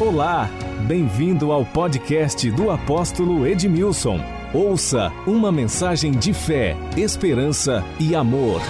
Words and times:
Olá, 0.00 0.48
bem-vindo 0.88 1.52
ao 1.52 1.62
podcast 1.62 2.50
do 2.52 2.70
apóstolo 2.70 3.46
Edmilson. 3.46 4.18
Ouça 4.54 5.12
uma 5.26 5.52
mensagem 5.52 6.12
de 6.12 6.32
fé, 6.32 6.74
esperança 6.96 7.84
e 8.00 8.14
amor. 8.14 8.62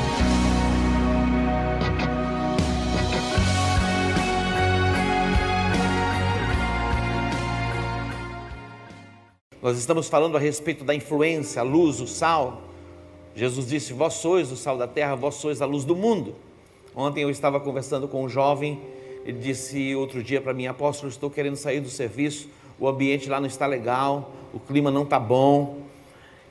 Nós 9.62 9.78
estamos 9.78 10.08
falando 10.08 10.36
a 10.36 10.40
respeito 10.40 10.82
da 10.82 10.96
influência, 10.96 11.60
a 11.60 11.64
luz, 11.64 12.00
o 12.00 12.08
sal. 12.08 12.60
Jesus 13.36 13.68
disse: 13.68 13.92
Vós 13.92 14.14
sois 14.14 14.50
o 14.50 14.56
sal 14.56 14.76
da 14.76 14.88
terra, 14.88 15.14
vós 15.14 15.36
sois 15.36 15.62
a 15.62 15.64
luz 15.64 15.84
do 15.84 15.94
mundo. 15.94 16.34
Ontem 16.92 17.22
eu 17.22 17.30
estava 17.30 17.60
conversando 17.60 18.08
com 18.08 18.24
um 18.24 18.28
jovem 18.28 18.80
ele 19.24 19.38
disse 19.38 19.94
outro 19.94 20.22
dia 20.22 20.40
para 20.40 20.54
mim, 20.54 20.66
apóstolo, 20.66 21.10
estou 21.10 21.30
querendo 21.30 21.56
sair 21.56 21.80
do 21.80 21.90
serviço, 21.90 22.48
o 22.78 22.88
ambiente 22.88 23.28
lá 23.28 23.38
não 23.38 23.46
está 23.46 23.66
legal, 23.66 24.32
o 24.52 24.58
clima 24.58 24.90
não 24.90 25.02
está 25.02 25.20
bom. 25.20 25.78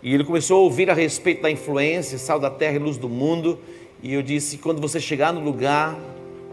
E 0.02 0.14
ele 0.14 0.23
começou 0.23 0.58
a 0.58 0.62
ouvir 0.62 0.90
a 0.90 0.94
respeito 0.94 1.42
da 1.42 1.52
influência, 1.52 2.18
sal 2.18 2.40
da 2.40 2.50
terra 2.50 2.76
e 2.76 2.80
luz 2.80 2.98
do 2.98 3.09
mundo. 3.09 3.59
E 4.02 4.14
eu 4.14 4.22
disse: 4.22 4.58
quando 4.58 4.80
você 4.80 5.00
chegar 5.00 5.34
no 5.34 5.42
lugar, 5.42 6.00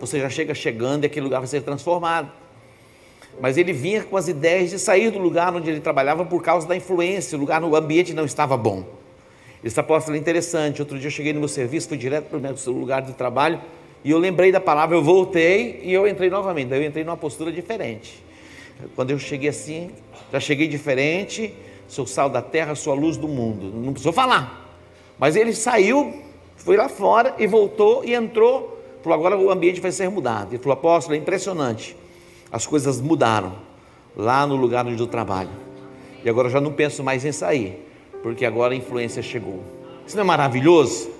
você 0.00 0.18
já 0.18 0.28
chega 0.28 0.54
chegando 0.54 1.04
e 1.04 1.06
aquele 1.06 1.24
lugar 1.24 1.38
vai 1.38 1.46
ser 1.46 1.62
transformado. 1.62 2.30
Mas 3.38 3.58
ele 3.58 3.72
vinha 3.72 4.02
com 4.02 4.16
as 4.16 4.28
ideias 4.28 4.70
de 4.70 4.78
sair 4.78 5.10
do 5.10 5.18
lugar 5.18 5.54
onde 5.54 5.68
ele 5.68 5.80
trabalhava 5.80 6.24
por 6.24 6.42
causa 6.42 6.66
da 6.66 6.74
influência, 6.74 7.36
o 7.36 7.40
lugar 7.40 7.60
no 7.60 7.76
ambiente 7.76 8.14
não 8.14 8.24
estava 8.24 8.56
bom. 8.56 8.84
Esse 9.62 9.78
apóstolo 9.78 10.16
é 10.16 10.20
interessante. 10.20 10.80
Outro 10.80 10.98
dia 10.98 11.08
eu 11.08 11.10
cheguei 11.10 11.34
no 11.34 11.40
meu 11.40 11.48
serviço, 11.48 11.88
fui 11.88 11.98
direto 11.98 12.24
para 12.24 12.38
o 12.38 12.40
meu 12.40 12.54
lugar 12.68 13.02
de 13.02 13.12
trabalho 13.12 13.60
e 14.06 14.10
eu 14.12 14.18
lembrei 14.18 14.52
da 14.52 14.60
palavra, 14.60 14.96
eu 14.96 15.02
voltei 15.02 15.80
e 15.82 15.92
eu 15.92 16.06
entrei 16.06 16.30
novamente. 16.30 16.68
Daí 16.68 16.80
eu 16.80 16.86
entrei 16.86 17.02
numa 17.02 17.16
postura 17.16 17.50
diferente. 17.50 18.22
Quando 18.94 19.10
eu 19.10 19.18
cheguei 19.18 19.48
assim, 19.48 19.90
já 20.32 20.38
cheguei 20.38 20.68
diferente, 20.68 21.52
sou 21.88 22.06
sal 22.06 22.30
da 22.30 22.40
terra, 22.40 22.76
sou 22.76 22.92
a 22.92 22.96
luz 22.96 23.16
do 23.16 23.26
mundo. 23.26 23.66
Não 23.66 23.92
precisou 23.92 24.12
falar. 24.12 24.72
Mas 25.18 25.34
ele 25.34 25.52
saiu, 25.52 26.22
foi 26.54 26.76
lá 26.76 26.88
fora 26.88 27.34
e 27.36 27.48
voltou 27.48 28.04
e 28.04 28.14
entrou. 28.14 28.80
Falou, 29.02 29.18
agora 29.18 29.36
o 29.36 29.50
ambiente 29.50 29.80
vai 29.80 29.90
ser 29.90 30.08
mudado. 30.08 30.52
Ele 30.52 30.62
falou, 30.62 30.74
apóstolo, 30.74 31.16
é 31.16 31.18
impressionante. 31.18 31.96
As 32.52 32.64
coisas 32.64 33.00
mudaram 33.00 33.56
lá 34.16 34.46
no 34.46 34.54
lugar 34.54 34.86
onde 34.86 35.02
eu 35.02 35.08
trabalho. 35.08 35.50
E 36.24 36.30
agora 36.30 36.46
eu 36.46 36.52
já 36.52 36.60
não 36.60 36.72
penso 36.72 37.02
mais 37.02 37.24
em 37.24 37.32
sair, 37.32 37.84
porque 38.22 38.44
agora 38.44 38.72
a 38.72 38.76
influência 38.76 39.20
chegou. 39.20 39.64
Isso 40.06 40.14
não 40.14 40.22
é 40.22 40.26
maravilhoso? 40.26 41.10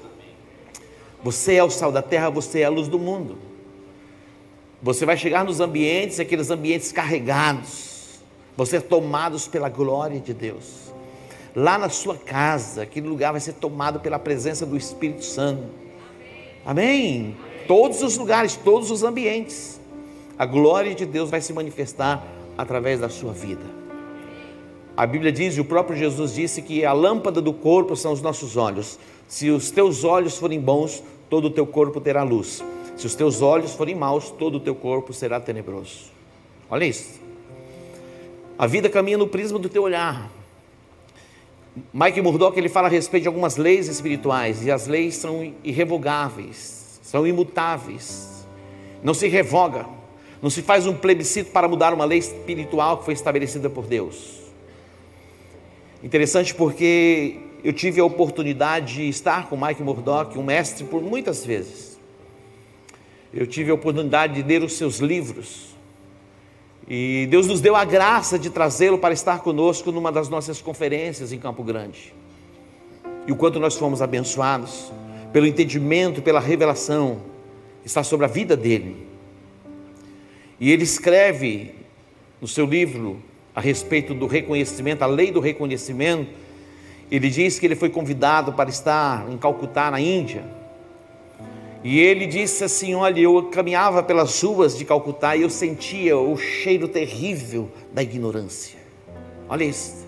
Você 1.22 1.55
é 1.55 1.64
o 1.64 1.70
sal 1.70 1.91
da 1.91 2.03
terra, 2.03 2.31
você 2.31 2.61
é 2.61 2.64
a 2.64 2.69
luz 2.70 2.89
do 2.89 2.98
mundo. 2.98 3.36
Você 4.83 5.06
vai 5.06 5.17
chegar 5.17 5.45
nos 5.45 5.61
ambientes, 5.61 6.20
aqueles 6.20 6.50
ambientes 6.50 6.92
carregados, 6.92 8.20
você 8.56 8.77
é 8.77 8.81
tomados 8.81 9.48
pela 9.48 9.69
glória 9.69 10.20
de 10.20 10.33
Deus. 10.33 10.92
Lá 11.55 11.78
na 11.78 11.89
sua 11.89 12.17
casa, 12.17 12.83
aquele 12.83 13.09
lugar 13.09 13.33
vai 13.33 13.41
ser 13.41 13.55
tomado 13.55 14.00
pela 14.00 14.19
presença 14.19 14.67
do 14.67 14.77
Espírito 14.77 15.25
Santo. 15.25 15.64
Amém? 16.64 17.37
Todos 17.67 18.03
os 18.03 18.17
lugares, 18.19 18.56
todos 18.56 18.91
os 18.91 19.03
ambientes. 19.03 19.81
A 20.39 20.44
glória 20.44 20.94
de 20.94 21.06
Deus 21.06 21.31
vai 21.31 21.41
se 21.41 21.53
manifestar 21.53 22.27
através 22.59 23.00
da 23.00 23.09
sua 23.09 23.33
vida. 23.33 23.85
A 24.97 25.06
Bíblia 25.06 25.30
diz, 25.30 25.56
e 25.56 25.61
o 25.61 25.64
próprio 25.64 25.98
Jesus 25.98 26.34
disse, 26.34 26.62
que 26.62 26.84
a 26.84 26.92
lâmpada 26.92 27.42
do 27.42 27.52
corpo 27.52 27.94
são 27.94 28.12
os 28.12 28.22
nossos 28.22 28.56
olhos. 28.56 28.98
Se 29.28 29.50
os 29.50 29.70
teus 29.70 30.05
olhos 30.05 30.38
forem 30.38 30.58
bons, 30.58 31.03
todo 31.28 31.48
o 31.48 31.50
teu 31.50 31.66
corpo 31.66 32.00
terá 32.00 32.22
luz. 32.22 32.64
Se 32.97 33.06
os 33.06 33.14
teus 33.14 33.42
olhos 33.42 33.75
forem 33.75 33.94
maus, 33.94 34.30
todo 34.30 34.56
o 34.56 34.61
teu 34.61 34.75
corpo 34.75 35.12
será 35.12 35.38
tenebroso. 35.38 36.11
Olha 36.70 36.86
isso. 36.86 37.20
A 38.58 38.66
vida 38.66 38.88
caminha 38.88 39.19
no 39.19 39.27
prisma 39.27 39.58
do 39.58 39.69
teu 39.69 39.82
olhar. 39.82 40.31
Mike 41.93 42.22
Murdock 42.22 42.59
ele 42.59 42.70
fala 42.70 42.88
a 42.88 42.91
respeito 42.91 43.25
de 43.25 43.28
algumas 43.28 43.59
leis 43.59 43.87
espirituais 43.88 44.65
e 44.65 44.70
as 44.70 44.87
leis 44.87 45.16
são 45.16 45.53
irrevogáveis, 45.62 46.99
são 47.03 47.26
imutáveis. 47.26 48.47
Não 49.03 49.12
se 49.12 49.28
revoga, 49.28 49.84
não 50.41 50.49
se 50.49 50.62
faz 50.62 50.87
um 50.87 50.94
plebiscito 50.94 51.50
para 51.50 51.69
mudar 51.69 51.93
uma 51.93 52.06
lei 52.06 52.19
espiritual 52.19 52.97
que 52.97 53.04
foi 53.04 53.12
estabelecida 53.12 53.69
por 53.69 53.84
Deus. 53.84 54.45
Interessante 56.06 56.55
porque 56.55 57.34
eu 57.65 57.72
tive 57.72 58.00
a 58.00 58.05
oportunidade 58.05 58.94
de 58.94 59.09
estar 59.09 59.49
com 59.49 59.56
Mike 59.56 59.83
Murdock, 59.83 60.39
um 60.39 60.43
mestre, 60.44 60.84
por 60.84 61.03
muitas 61.03 61.44
vezes. 61.44 61.99
Eu 63.34 63.44
tive 63.44 63.72
a 63.72 63.75
oportunidade 63.75 64.34
de 64.34 64.43
ler 64.44 64.62
os 64.62 64.75
seus 64.75 64.99
livros. 64.99 65.75
E 66.87 67.27
Deus 67.28 67.49
nos 67.49 67.61
deu 67.61 67.75
a 67.75 67.84
graça 67.84 68.39
de 68.39 68.50
trazê-lo 68.50 68.99
para 68.99 69.12
estar 69.12 69.41
conosco 69.41 69.91
numa 69.91 70.12
das 70.12 70.28
nossas 70.28 70.62
conferências 70.62 71.33
em 71.33 71.41
Campo 71.41 71.65
Grande. 71.65 72.15
E 73.27 73.33
o 73.33 73.37
quanto 73.37 73.59
nós 73.59 73.75
fomos 73.75 74.00
abençoados 74.00 74.93
pelo 75.33 75.44
entendimento, 75.44 76.23
pela 76.23 76.38
revelação 76.38 77.21
que 77.83 77.88
está 77.88 78.05
sobre 78.05 78.27
a 78.27 78.28
vida 78.28 78.56
dele. 78.56 79.09
E 80.61 80.71
ele 80.71 80.84
escreve 80.84 81.75
no 82.41 82.47
seu 82.47 82.65
livro 82.65 83.21
a 83.56 83.61
respeito 83.62 84.12
do 84.12 84.27
reconhecimento, 84.27 85.03
a 85.03 85.06
lei 85.06 85.33
do 85.33 85.41
reconhecimento, 85.41 86.28
ele 87.11 87.31
diz 87.31 87.59
que 87.59 87.65
ele 87.65 87.75
foi 87.75 87.89
convidado 87.89 88.53
para 88.53 88.69
estar 88.69 89.27
em 89.31 89.39
Calcutá, 89.39 89.91
na 89.91 89.99
Índia. 89.99 90.44
E 91.83 91.99
ele 91.99 92.27
disse 92.27 92.65
assim: 92.65 92.94
Olha, 92.94 93.19
eu 93.19 93.44
caminhava 93.44 94.03
pelas 94.03 94.43
ruas 94.43 94.77
de 94.77 94.84
Calcutá 94.84 95.34
e 95.37 95.43
eu 95.43 95.49
sentia 95.49 96.19
o 96.19 96.37
cheiro 96.37 96.87
terrível 96.87 97.71
da 97.94 98.03
ignorância. 98.03 98.77
Olha 99.49 99.65
isso. 99.65 100.05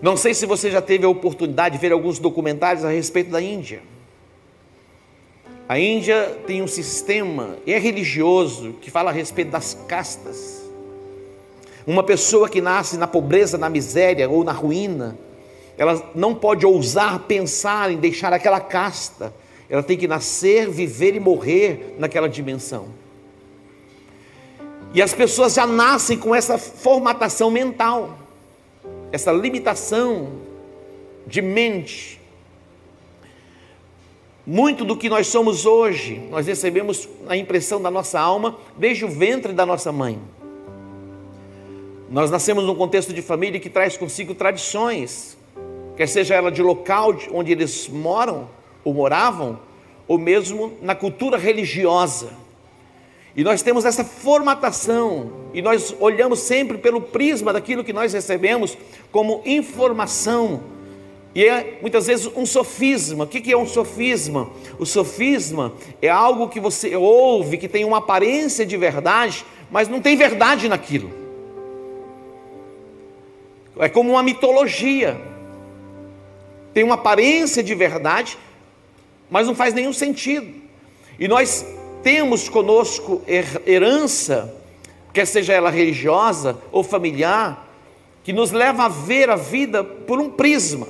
Não 0.00 0.16
sei 0.16 0.32
se 0.32 0.46
você 0.46 0.70
já 0.70 0.80
teve 0.80 1.04
a 1.04 1.08
oportunidade 1.08 1.76
de 1.76 1.80
ver 1.80 1.92
alguns 1.92 2.18
documentários 2.18 2.84
a 2.84 2.90
respeito 2.90 3.30
da 3.30 3.42
Índia. 3.42 3.82
A 5.68 5.78
Índia 5.78 6.38
tem 6.46 6.62
um 6.62 6.66
sistema, 6.66 7.56
é 7.66 7.78
religioso, 7.78 8.74
que 8.80 8.90
fala 8.90 9.10
a 9.10 9.12
respeito 9.12 9.50
das 9.50 9.74
castas. 9.86 10.61
Uma 11.86 12.02
pessoa 12.02 12.48
que 12.48 12.60
nasce 12.60 12.96
na 12.96 13.06
pobreza, 13.06 13.58
na 13.58 13.68
miséria 13.68 14.28
ou 14.28 14.44
na 14.44 14.52
ruína, 14.52 15.18
ela 15.76 16.10
não 16.14 16.34
pode 16.34 16.64
ousar 16.64 17.20
pensar 17.20 17.90
em 17.90 17.96
deixar 17.96 18.32
aquela 18.32 18.60
casta, 18.60 19.34
ela 19.68 19.82
tem 19.82 19.96
que 19.96 20.06
nascer, 20.06 20.68
viver 20.68 21.14
e 21.16 21.20
morrer 21.20 21.96
naquela 21.98 22.28
dimensão. 22.28 22.88
E 24.94 25.00
as 25.00 25.14
pessoas 25.14 25.54
já 25.54 25.66
nascem 25.66 26.18
com 26.18 26.34
essa 26.34 26.58
formatação 26.58 27.50
mental, 27.50 28.18
essa 29.10 29.32
limitação 29.32 30.28
de 31.26 31.40
mente. 31.40 32.20
Muito 34.46 34.84
do 34.84 34.96
que 34.96 35.08
nós 35.08 35.28
somos 35.28 35.64
hoje, 35.64 36.20
nós 36.30 36.46
recebemos 36.46 37.08
a 37.28 37.36
impressão 37.36 37.80
da 37.80 37.90
nossa 37.90 38.20
alma 38.20 38.58
desde 38.76 39.04
o 39.04 39.08
ventre 39.08 39.52
da 39.52 39.64
nossa 39.64 39.90
mãe. 39.90 40.18
Nós 42.12 42.30
nascemos 42.30 42.64
num 42.64 42.74
contexto 42.74 43.10
de 43.10 43.22
família 43.22 43.58
que 43.58 43.70
traz 43.70 43.96
consigo 43.96 44.34
tradições, 44.34 45.34
quer 45.96 46.06
seja 46.06 46.34
ela 46.34 46.52
de 46.52 46.62
local 46.62 47.16
onde 47.32 47.50
eles 47.50 47.88
moram 47.88 48.50
ou 48.84 48.92
moravam, 48.92 49.58
ou 50.06 50.18
mesmo 50.18 50.74
na 50.82 50.94
cultura 50.94 51.38
religiosa. 51.38 52.34
E 53.34 53.42
nós 53.42 53.62
temos 53.62 53.86
essa 53.86 54.04
formatação, 54.04 55.32
e 55.54 55.62
nós 55.62 55.96
olhamos 55.98 56.40
sempre 56.40 56.76
pelo 56.76 57.00
prisma 57.00 57.50
daquilo 57.50 57.82
que 57.82 57.94
nós 57.94 58.12
recebemos 58.12 58.76
como 59.10 59.40
informação, 59.46 60.64
e 61.34 61.46
é 61.46 61.78
muitas 61.80 62.08
vezes 62.08 62.30
um 62.36 62.44
sofisma. 62.44 63.24
O 63.24 63.26
que 63.26 63.50
é 63.50 63.56
um 63.56 63.66
sofisma? 63.66 64.50
O 64.78 64.84
sofisma 64.84 65.72
é 66.02 66.10
algo 66.10 66.50
que 66.50 66.60
você 66.60 66.94
ouve, 66.94 67.56
que 67.56 67.68
tem 67.68 67.86
uma 67.86 67.98
aparência 67.98 68.66
de 68.66 68.76
verdade, 68.76 69.46
mas 69.70 69.88
não 69.88 69.98
tem 69.98 70.14
verdade 70.14 70.68
naquilo. 70.68 71.21
É 73.78 73.88
como 73.88 74.12
uma 74.12 74.22
mitologia 74.22 75.32
tem 76.72 76.82
uma 76.82 76.94
aparência 76.94 77.62
de 77.62 77.74
verdade, 77.74 78.38
mas 79.30 79.46
não 79.46 79.54
faz 79.54 79.74
nenhum 79.74 79.92
sentido. 79.92 80.52
E 81.18 81.28
nós 81.28 81.66
temos 82.02 82.48
conosco 82.48 83.22
herança, 83.66 84.54
quer 85.12 85.26
seja 85.26 85.52
ela 85.52 85.70
religiosa 85.70 86.58
ou 86.70 86.82
familiar, 86.82 87.68
que 88.24 88.32
nos 88.32 88.52
leva 88.52 88.84
a 88.84 88.88
ver 88.88 89.28
a 89.28 89.36
vida 89.36 89.84
por 89.84 90.18
um 90.18 90.30
prisma. 90.30 90.86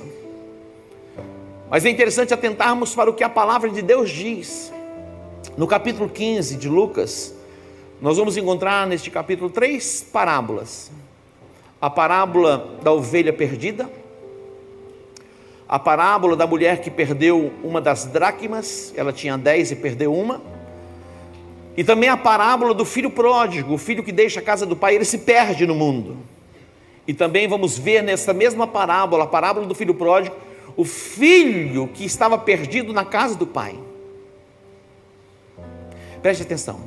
Mas 1.69 1.83
é 1.85 1.89
interessante 1.89 2.33
atentarmos 2.33 2.95
para 2.95 3.09
o 3.09 3.13
que 3.13 3.23
a 3.23 3.29
palavra 3.29 3.69
de 3.69 3.81
Deus 3.81 4.09
diz. 4.09 4.71
No 5.57 5.67
capítulo 5.67 6.07
15 6.07 6.55
de 6.55 6.69
Lucas, 6.69 7.33
nós 7.99 8.17
vamos 8.17 8.37
encontrar 8.37 8.87
neste 8.87 9.09
capítulo 9.09 9.49
três 9.49 10.05
parábolas: 10.13 10.91
a 11.83 11.89
parábola 11.89 12.77
da 12.81 12.93
ovelha 12.93 13.33
perdida, 13.33 13.91
a 15.67 15.77
parábola 15.77 16.33
da 16.33 16.47
mulher 16.47 16.79
que 16.79 16.89
perdeu 16.89 17.51
uma 17.61 17.81
das 17.81 18.05
dracmas, 18.05 18.93
ela 18.95 19.11
tinha 19.11 19.37
dez 19.37 19.69
e 19.69 19.75
perdeu 19.75 20.13
uma. 20.13 20.41
E 21.75 21.83
também 21.83 22.07
a 22.07 22.15
parábola 22.15 22.73
do 22.73 22.85
filho 22.85 23.09
pródigo, 23.09 23.73
o 23.73 23.77
filho 23.77 24.01
que 24.01 24.13
deixa 24.13 24.39
a 24.39 24.43
casa 24.43 24.65
do 24.65 24.77
pai, 24.77 24.95
ele 24.95 25.03
se 25.03 25.17
perde 25.17 25.67
no 25.67 25.75
mundo. 25.75 26.19
E 27.05 27.13
também 27.13 27.49
vamos 27.49 27.77
ver 27.77 28.01
nessa 28.01 28.31
mesma 28.33 28.65
parábola, 28.65 29.25
a 29.25 29.27
parábola 29.27 29.67
do 29.67 29.75
filho 29.75 29.93
pródigo, 29.93 30.37
o 30.77 30.85
filho 30.85 31.89
que 31.89 32.05
estava 32.05 32.37
perdido 32.37 32.93
na 32.93 33.03
casa 33.03 33.35
do 33.35 33.45
pai. 33.45 33.77
Preste 36.21 36.43
atenção. 36.43 36.79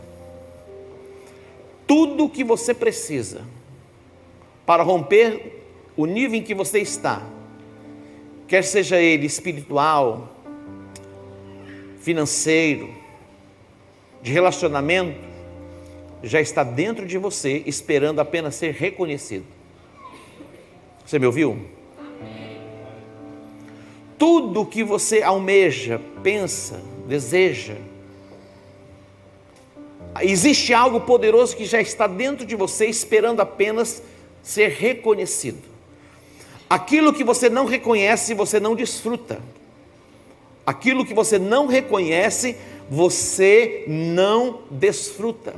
Tudo 1.87 2.31
que 2.31 2.43
você 2.43 2.73
precisa 2.73 3.43
para 4.67 4.83
romper 4.83 5.63
o 5.97 6.05
nível 6.05 6.39
em 6.39 6.43
que 6.43 6.55
você 6.55 6.81
está, 6.81 7.23
quer 8.49 8.63
seja 8.63 9.01
ele 9.01 9.25
espiritual, 9.25 10.37
financeiro, 12.01 12.93
de 14.21 14.33
relacionamento, 14.33 15.19
já 16.23 16.41
está 16.41 16.65
dentro 16.65 17.07
de 17.07 17.17
você, 17.17 17.63
esperando 17.65 18.21
apenas 18.21 18.57
ser 18.57 18.75
reconhecido. 18.75 19.45
Você 21.05 21.19
me 21.19 21.27
ouviu? 21.27 21.57
Tudo 24.19 24.67
que 24.67 24.83
você 24.83 25.23
almeja, 25.23 26.01
pensa, 26.23 26.83
deseja, 27.07 27.77
existe 30.21 30.75
algo 30.75 31.01
poderoso 31.01 31.57
que 31.57 31.65
já 31.65 31.81
está 31.81 32.07
dentro 32.07 32.45
de 32.45 32.57
você, 32.57 32.87
esperando 32.87 33.41
apenas 33.41 34.03
ser 34.47 34.69
reconhecido. 34.69 35.65
Aquilo 36.71 37.13
que 37.13 37.25
você 37.25 37.51
não 37.51 37.67
reconhece, 37.67 38.33
você 38.33 38.61
não 38.61 38.77
desfruta. 38.77 39.41
Aquilo 40.65 41.05
que 41.05 41.13
você 41.13 41.37
não 41.37 41.67
reconhece, 41.67 42.57
você 42.89 43.85
não 43.89 44.61
desfruta. 44.71 45.53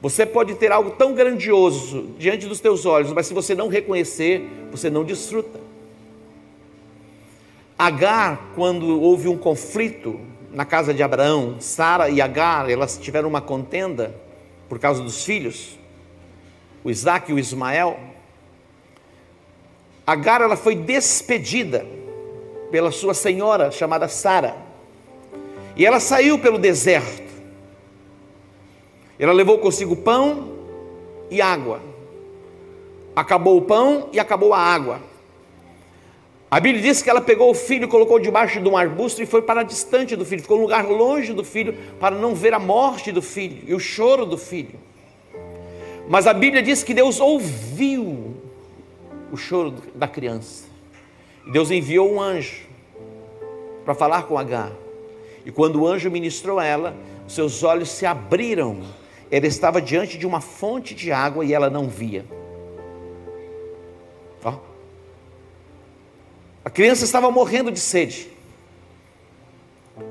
Você 0.00 0.24
pode 0.24 0.54
ter 0.54 0.70
algo 0.70 0.90
tão 0.92 1.14
grandioso 1.14 2.10
diante 2.16 2.46
dos 2.46 2.60
teus 2.60 2.86
olhos, 2.86 3.12
mas 3.12 3.26
se 3.26 3.34
você 3.34 3.52
não 3.52 3.66
reconhecer, 3.66 4.48
você 4.70 4.88
não 4.88 5.02
desfruta. 5.02 5.58
Agar, 7.76 8.52
quando 8.54 9.00
houve 9.00 9.26
um 9.26 9.36
conflito 9.36 10.20
na 10.52 10.64
casa 10.64 10.94
de 10.94 11.02
Abraão, 11.02 11.56
Sara 11.58 12.08
e 12.08 12.20
Agar, 12.20 12.70
elas 12.70 12.96
tiveram 12.96 13.28
uma 13.28 13.40
contenda 13.40 14.25
por 14.68 14.78
causa 14.78 15.02
dos 15.02 15.24
filhos, 15.24 15.78
o 16.82 16.90
Isaac 16.90 17.30
e 17.30 17.34
o 17.34 17.38
Ismael. 17.38 17.98
Agar 20.06 20.40
ela 20.40 20.56
foi 20.56 20.76
despedida 20.76 21.86
pela 22.70 22.90
sua 22.90 23.14
senhora 23.14 23.70
chamada 23.70 24.08
Sara. 24.08 24.56
E 25.76 25.84
ela 25.84 26.00
saiu 26.00 26.38
pelo 26.38 26.58
deserto. 26.58 27.26
Ela 29.18 29.32
levou 29.32 29.58
consigo 29.58 29.96
pão 29.96 30.52
e 31.30 31.40
água. 31.40 31.80
Acabou 33.14 33.56
o 33.56 33.62
pão 33.62 34.08
e 34.12 34.20
acabou 34.20 34.52
a 34.52 34.58
água. 34.58 35.00
A 36.48 36.60
Bíblia 36.60 36.82
diz 36.82 37.02
que 37.02 37.10
ela 37.10 37.20
pegou 37.20 37.50
o 37.50 37.54
filho, 37.54 37.88
colocou 37.88 38.20
debaixo 38.20 38.60
de 38.60 38.68
um 38.68 38.76
arbusto 38.76 39.20
e 39.22 39.26
foi 39.26 39.42
para 39.42 39.62
distante 39.62 40.14
do 40.14 40.24
filho, 40.24 40.42
ficou 40.42 40.58
um 40.58 40.62
lugar 40.62 40.84
longe 40.86 41.32
do 41.32 41.44
filho 41.44 41.74
para 41.98 42.14
não 42.14 42.34
ver 42.34 42.54
a 42.54 42.58
morte 42.58 43.10
do 43.10 43.20
filho 43.20 43.62
e 43.66 43.74
o 43.74 43.80
choro 43.80 44.24
do 44.24 44.38
filho. 44.38 44.78
Mas 46.08 46.26
a 46.26 46.32
Bíblia 46.32 46.62
diz 46.62 46.84
que 46.84 46.94
Deus 46.94 47.18
ouviu 47.18 48.36
o 49.32 49.36
choro 49.36 49.74
da 49.94 50.06
criança. 50.06 50.66
Deus 51.50 51.70
enviou 51.70 52.12
um 52.12 52.20
anjo 52.20 52.62
para 53.84 53.94
falar 53.94 54.22
com 54.22 54.38
Agar. 54.38 54.72
E 55.44 55.50
quando 55.50 55.80
o 55.80 55.86
anjo 55.86 56.10
ministrou 56.10 56.60
a 56.60 56.64
ela, 56.64 56.96
seus 57.26 57.64
olhos 57.64 57.88
se 57.88 58.06
abriram 58.06 58.82
ela 59.30 59.46
estava 59.46 59.80
diante 59.80 60.16
de 60.16 60.26
uma 60.26 60.40
fonte 60.40 60.94
de 60.94 61.10
água 61.10 61.44
e 61.44 61.52
ela 61.52 61.68
não 61.68 61.88
via. 61.88 62.24
A 66.66 66.68
criança 66.68 67.04
estava 67.04 67.30
morrendo 67.30 67.70
de 67.70 67.78
sede. 67.78 68.28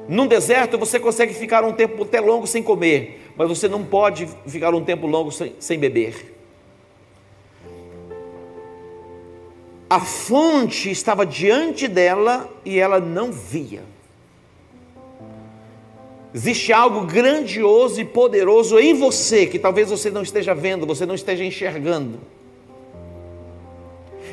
Num 0.07 0.25
deserto 0.25 0.78
você 0.78 0.98
consegue 0.98 1.34
ficar 1.34 1.66
um 1.66 1.74
tempo 1.74 2.04
até 2.04 2.22
longo 2.22 2.48
sem 2.48 2.63
comer, 2.63 3.30
mas 3.36 3.50
você 3.50 3.68
não 3.68 3.84
pode 3.84 4.25
ficar 4.48 4.74
um 4.74 4.81
tempo 4.81 5.06
longo 5.06 5.34
sem, 5.34 5.54
sem 5.60 5.78
beber. 5.78 6.34
A 9.90 10.00
fonte 10.00 10.90
estava 10.90 11.25
diante 11.25 11.90
dela 11.90 12.50
e 12.63 12.80
ela 12.80 13.01
não 13.01 13.34
via. 13.34 13.84
Existe 16.34 16.72
algo 16.72 17.01
grandioso 17.01 18.00
e 18.00 18.06
poderoso 18.06 18.80
em 18.80 18.94
você 18.94 19.46
que 19.46 19.60
talvez 19.60 19.90
você 19.90 20.10
não 20.10 20.22
esteja 20.22 20.56
vendo, 20.56 20.86
você 20.86 21.06
não 21.06 21.16
esteja 21.16 21.44
enxergando. 21.44 22.18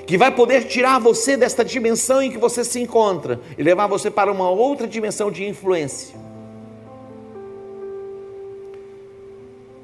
Que 0.07 0.19
vai 0.19 0.31
poder 0.35 0.65
tirar 0.65 0.99
você 0.99 1.37
desta 1.37 1.65
dimensão 1.65 2.23
em 2.23 2.31
que 2.31 2.39
você 2.39 2.65
se 2.65 2.81
encontra 2.81 3.41
e 3.57 3.63
levar 3.63 3.87
você 3.87 4.11
para 4.11 4.31
uma 4.31 4.51
outra 4.51 4.87
dimensão 4.87 5.31
de 5.31 5.47
influência. 5.47 6.17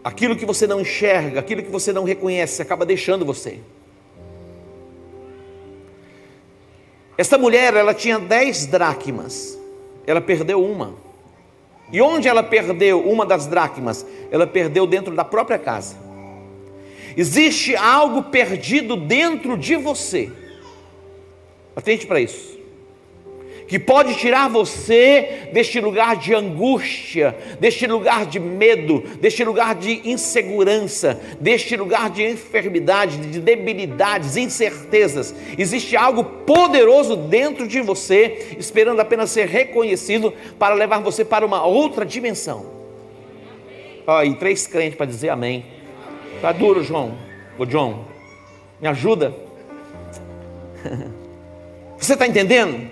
Aquilo 0.03 0.37
que 0.37 0.47
você 0.47 0.67
não 0.67 0.81
enxerga, 0.81 1.41
aquilo 1.41 1.63
que 1.63 1.71
você 1.71 1.93
não 1.93 2.05
reconhece, 2.05 2.63
acaba 2.63 2.87
deixando 2.87 3.25
você. 3.25 3.59
Esta 7.17 7.37
mulher, 7.37 7.75
ela 7.75 7.93
tinha 7.93 8.19
dez 8.19 8.65
dracmas, 8.65 9.59
ela 10.07 10.21
perdeu 10.21 10.63
uma. 10.65 10.95
E 11.93 12.01
onde 12.01 12.29
ela 12.29 12.43
perdeu 12.43 13.01
uma 13.01 13.27
das 13.27 13.47
dracmas? 13.47 14.07
Ela 14.31 14.47
perdeu 14.47 14.87
dentro 14.87 15.15
da 15.15 15.25
própria 15.25 15.59
casa. 15.59 16.08
Existe 17.19 17.75
algo 17.75 18.23
perdido 18.23 18.97
dentro 18.97 19.59
de 19.59 19.75
você. 19.75 20.31
Atente 21.75 22.07
para 22.07 22.21
isso 22.21 22.59
que 23.69 23.79
pode 23.79 24.15
tirar 24.15 24.49
você 24.49 25.51
deste 25.53 25.79
lugar 25.79 26.17
de 26.17 26.35
angústia, 26.35 27.37
deste 27.61 27.87
lugar 27.87 28.25
de 28.25 28.41
medo, 28.41 29.01
deste 29.21 29.45
lugar 29.45 29.75
de 29.75 30.09
insegurança, 30.09 31.21
deste 31.39 31.77
lugar 31.77 32.09
de 32.09 32.25
enfermidade, 32.25 33.19
de 33.19 33.39
debilidades, 33.39 34.39
incertezas. 34.39 35.35
Existe 35.59 35.95
algo 35.97 36.25
poderoso 36.25 37.15
dentro 37.15 37.69
de 37.69 37.83
você, 37.83 38.57
esperando 38.59 39.01
apenas 39.01 39.31
ser 39.31 39.47
reconhecido 39.47 40.33
para 40.59 40.75
levar 40.75 41.01
você 41.01 41.23
para 41.23 41.45
uma 41.45 41.65
outra 41.67 42.07
dimensão. 42.07 42.65
Ó, 44.07 44.23
e 44.23 44.35
três 44.37 44.67
crentes 44.67 44.97
para 44.97 45.05
dizer 45.05 45.29
amém. 45.29 45.78
Tá 46.41 46.53
duro, 46.53 46.85
João. 46.85 47.19
Ô, 47.59 47.65
John, 47.65 48.05
me 48.81 48.87
ajuda. 48.87 49.35
Você 51.99 52.13
está 52.13 52.27
entendendo? 52.27 52.89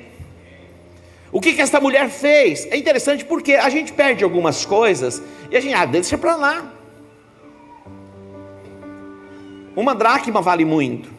O 1.31 1.41
que, 1.41 1.53
que 1.53 1.61
essa 1.61 1.81
mulher 1.81 2.09
fez? 2.09 2.67
É 2.73 2.76
interessante 2.76 3.25
porque 3.25 3.55
a 3.55 3.69
gente 3.69 3.93
perde 3.93 4.25
algumas 4.25 4.65
coisas 4.65 5.23
e 5.50 5.57
a 5.57 5.61
gente, 5.61 5.75
ah, 5.75 5.85
deixa 5.85 6.19
para 6.19 6.35
lá. 6.35 6.73
Uma 9.76 9.95
dracma 9.95 10.41
vale 10.41 10.65
muito. 10.65 11.11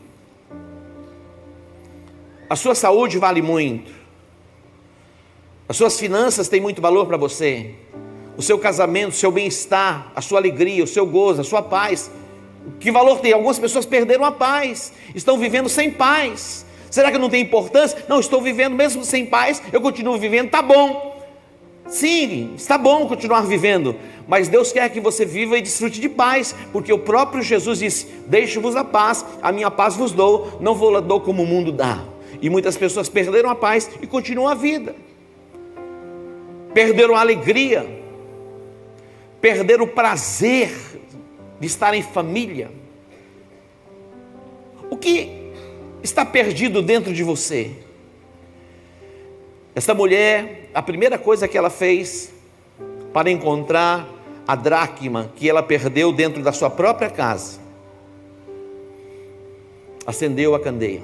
A 2.50 2.56
sua 2.56 2.74
saúde 2.74 3.20
vale 3.20 3.42
muito. 3.42 3.92
As 5.70 5.78
suas 5.78 6.00
finanças 6.00 6.50
têm 6.50 6.60
muito 6.60 6.82
valor 6.82 7.06
para 7.06 7.18
você. 7.18 7.76
O 8.38 8.41
seu 8.41 8.60
casamento, 8.60 9.10
o 9.10 9.15
seu 9.15 9.32
bem-estar, 9.32 10.12
a 10.15 10.22
sua 10.22 10.39
alegria, 10.39 10.84
o 10.84 10.88
seu 10.88 11.06
gozo, 11.06 11.41
a 11.41 11.44
sua 11.44 11.62
paz. 11.62 12.12
Que 12.79 12.91
valor 12.91 13.20
tem? 13.20 13.34
Algumas 13.34 13.58
pessoas 13.58 13.86
perderam 13.86 14.24
a 14.24 14.32
paz, 14.32 14.94
estão 15.15 15.38
vivendo 15.38 15.67
sem 15.67 15.89
paz. 15.89 16.65
Será 16.89 17.12
que 17.12 17.17
não 17.17 17.29
tem 17.29 17.41
importância? 17.41 18.06
Não, 18.08 18.20
estou 18.20 18.41
vivendo 18.41 18.75
mesmo 18.75 19.03
sem 19.03 19.25
paz, 19.25 19.62
eu 19.74 19.82
continuo 19.82 20.17
vivendo, 20.17 20.50
tá 20.50 20.62
bom. 20.62 21.17
Sim, 21.88 22.53
está 22.56 22.77
bom 22.77 23.08
continuar 23.08 23.41
vivendo, 23.41 23.96
mas 24.27 24.50
Deus 24.50 24.74
quer 24.74 24.89
que 24.89 25.00
você 25.00 25.25
viva 25.25 25.58
e 25.58 25.62
desfrute 25.62 26.01
de 26.01 26.10
paz, 26.10 26.53
porque 26.74 26.91
o 26.91 27.00
próprio 27.00 27.41
Jesus 27.41 27.79
disse: 27.79 28.08
Deixe-vos 28.27 28.75
a 28.75 28.84
paz, 28.84 29.25
a 29.41 29.53
minha 29.53 29.72
paz 29.72 29.96
vos 29.96 30.12
dou, 30.12 30.58
não 30.60 30.75
vou 30.75 30.89
lá 30.89 31.00
dou 31.00 31.22
como 31.22 31.44
o 31.44 31.46
mundo 31.46 31.72
dá. 31.72 32.03
E 32.41 32.50
muitas 32.50 32.75
pessoas 32.75 33.08
perderam 33.08 33.50
a 33.50 33.56
paz 33.56 33.89
e 34.01 34.06
continuam 34.06 34.50
a 34.50 34.53
vida, 34.53 34.96
perderam 36.74 37.15
a 37.15 37.22
alegria, 37.22 37.88
perderam 39.41 39.86
o 39.86 39.88
prazer 39.88 40.72
de 41.60 41.67
estar 41.67 41.94
em 41.94 42.01
família. 42.01 42.72
O 44.89 44.98
que 44.98 45.51
está 46.03 46.25
perdido 46.25 46.82
dentro 46.82 47.13
de 47.13 47.24
você. 47.24 47.72
Essa 49.75 49.94
mulher, 49.94 50.70
a 50.74 50.82
primeira 50.82 51.17
coisa 51.17 51.48
que 51.48 51.58
ela 51.58 51.70
fez 51.70 52.32
para 53.13 53.29
encontrar 53.29 54.08
a 54.48 54.56
dracma 54.56 55.32
que 55.36 55.50
ela 55.50 55.62
perdeu 55.62 56.12
dentro 56.12 56.41
da 56.41 56.51
sua 56.51 56.70
própria 56.70 57.10
casa, 57.10 57.60
acendeu 60.06 60.56
a 60.56 60.60
candeia. 60.60 61.03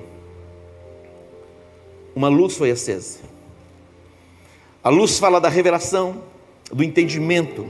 Uma 2.15 2.29
luz 2.29 2.55
foi 2.55 2.71
acesa. 2.71 3.19
A 4.83 4.89
luz 4.89 5.19
fala 5.19 5.41
da 5.41 5.49
revelação, 5.49 6.23
do 6.71 6.83
entendimento. 6.83 7.67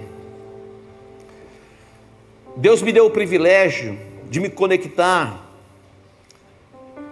Deus 2.55 2.81
me 2.83 2.91
deu 2.91 3.07
o 3.07 3.09
privilégio 3.09 3.97
de 4.29 4.39
me 4.39 4.49
conectar, 4.49 5.43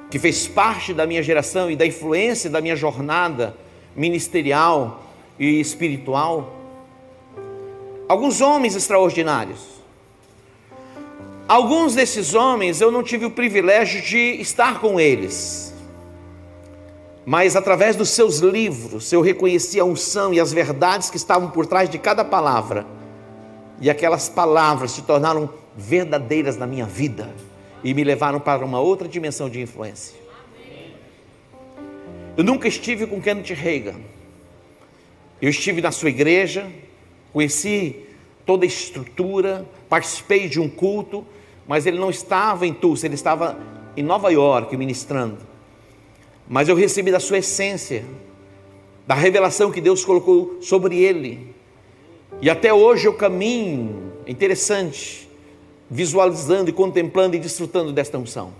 que 0.10 0.20
fez 0.20 0.48
parte 0.48 0.94
da 0.94 1.08
minha 1.08 1.24
geração 1.24 1.72
e 1.72 1.76
da 1.76 1.86
influência 1.86 2.50
da 2.50 2.62
minha 2.62 2.76
jornada 2.76 3.56
ministerial 3.96 5.04
e 5.40 5.60
espiritual. 5.60 6.56
Alguns 8.08 8.40
homens 8.40 8.76
extraordinários. 8.76 9.60
Alguns 11.48 11.96
desses 11.96 12.34
homens 12.36 12.80
eu 12.80 12.92
não 12.92 13.04
tive 13.04 13.26
o 13.26 13.32
privilégio 13.32 14.02
de 14.02 14.40
estar 14.40 14.80
com 14.80 15.00
eles, 15.00 15.74
mas 17.26 17.56
através 17.56 17.96
dos 17.96 18.10
seus 18.10 18.38
livros 18.40 19.12
eu 19.12 19.22
reconheci 19.22 19.80
a 19.80 19.84
unção 19.84 20.34
e 20.34 20.40
as 20.40 20.54
verdades 20.54 21.10
que 21.10 21.18
estavam 21.18 21.50
por 21.50 21.66
trás 21.66 21.90
de 21.90 21.98
cada 21.98 22.24
palavra, 22.24 22.86
e 23.82 23.90
aquelas 23.90 24.30
palavras 24.30 24.92
se 24.92 25.02
tornaram 25.02 25.50
verdadeiras 25.76 26.56
na 26.56 26.68
minha 26.68 26.86
vida 26.86 27.34
e 27.84 27.94
me 27.94 28.04
levaram 28.04 28.40
para 28.40 28.64
uma 28.64 28.80
outra 28.80 29.08
dimensão 29.08 29.50
de 29.50 29.60
influência. 29.60 30.16
Eu 32.38 32.44
nunca 32.44 32.68
estive 32.68 33.08
com 33.08 33.20
Kenneth 33.20 33.54
Reagan. 33.56 34.00
Eu 35.42 35.50
estive 35.50 35.82
na 35.82 35.92
sua 35.92 36.10
igreja, 36.10 36.72
conheci 37.34 38.06
toda 38.46 38.64
a 38.64 38.68
estrutura, 38.68 39.68
participei 39.90 40.48
de 40.48 40.60
um 40.60 40.70
culto, 40.70 41.26
mas 41.68 41.86
ele 41.88 41.98
não 41.98 42.12
estava 42.12 42.68
em 42.68 42.74
Tulsa, 42.74 43.08
ele 43.08 43.16
estava 43.16 43.58
em 43.98 44.04
Nova 44.04 44.32
York 44.32 44.78
ministrando. 44.78 45.40
Mas 46.48 46.70
eu 46.70 46.76
recebi 46.76 47.12
da 47.12 47.20
sua 47.20 47.40
essência, 47.40 48.06
da 49.08 49.16
revelação 49.16 49.72
que 49.72 49.82
Deus 49.82 50.06
colocou 50.06 50.60
sobre 50.62 50.98
ele. 50.98 51.50
E 52.42 52.50
até 52.50 52.74
hoje 52.74 53.08
eu 53.08 53.14
caminho, 53.14 54.14
é 54.26 54.32
interessante, 54.32 55.30
visualizando 55.90 56.72
e 56.72 56.74
contemplando 56.74 57.36
e 57.36 57.40
desfrutando 57.40 57.94
desta 57.94 58.18
unção. 58.18 58.52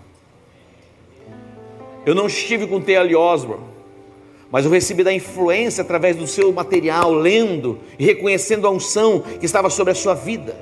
Eu 2.06 2.14
não 2.14 2.26
estive 2.26 2.66
com 2.66 2.80
T.L. 2.80 3.16
Osborne, 3.16 3.64
mas 4.52 4.64
eu 4.64 4.70
recebi 4.70 5.02
da 5.02 5.12
influência 5.12 5.82
através 5.82 6.16
do 6.16 6.28
seu 6.28 6.52
material, 6.52 7.12
lendo 7.12 7.80
e 7.98 8.04
reconhecendo 8.04 8.68
a 8.68 8.70
unção 8.70 9.20
que 9.20 9.46
estava 9.46 9.68
sobre 9.68 9.92
a 9.92 9.96
sua 9.96 10.14
vida. 10.14 10.54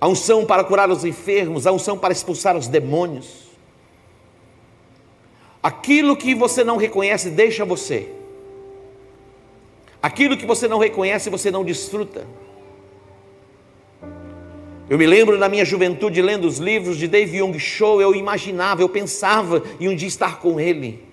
A 0.00 0.06
unção 0.06 0.44
para 0.44 0.62
curar 0.62 0.88
os 0.88 1.04
enfermos, 1.04 1.66
a 1.66 1.72
unção 1.72 1.98
para 1.98 2.12
expulsar 2.12 2.56
os 2.56 2.68
demônios. 2.68 3.50
Aquilo 5.62 6.16
que 6.16 6.34
você 6.34 6.62
não 6.62 6.76
reconhece, 6.76 7.30
deixa 7.30 7.64
você. 7.64 8.19
Aquilo 10.02 10.36
que 10.36 10.46
você 10.46 10.66
não 10.66 10.78
reconhece, 10.78 11.28
você 11.28 11.50
não 11.50 11.64
desfruta. 11.64 12.26
Eu 14.88 14.98
me 14.98 15.06
lembro 15.06 15.38
na 15.38 15.48
minha 15.48 15.64
juventude 15.64 16.20
lendo 16.20 16.48
os 16.48 16.58
livros 16.58 16.96
de 16.96 17.06
Dave 17.06 17.36
Young 17.36 17.58
Show, 17.58 18.00
eu 18.02 18.14
imaginava, 18.14 18.82
eu 18.82 18.88
pensava 18.88 19.62
em 19.78 19.88
um 19.88 19.94
dia 19.94 20.08
estar 20.08 20.40
com 20.40 20.58
ele. 20.58 21.04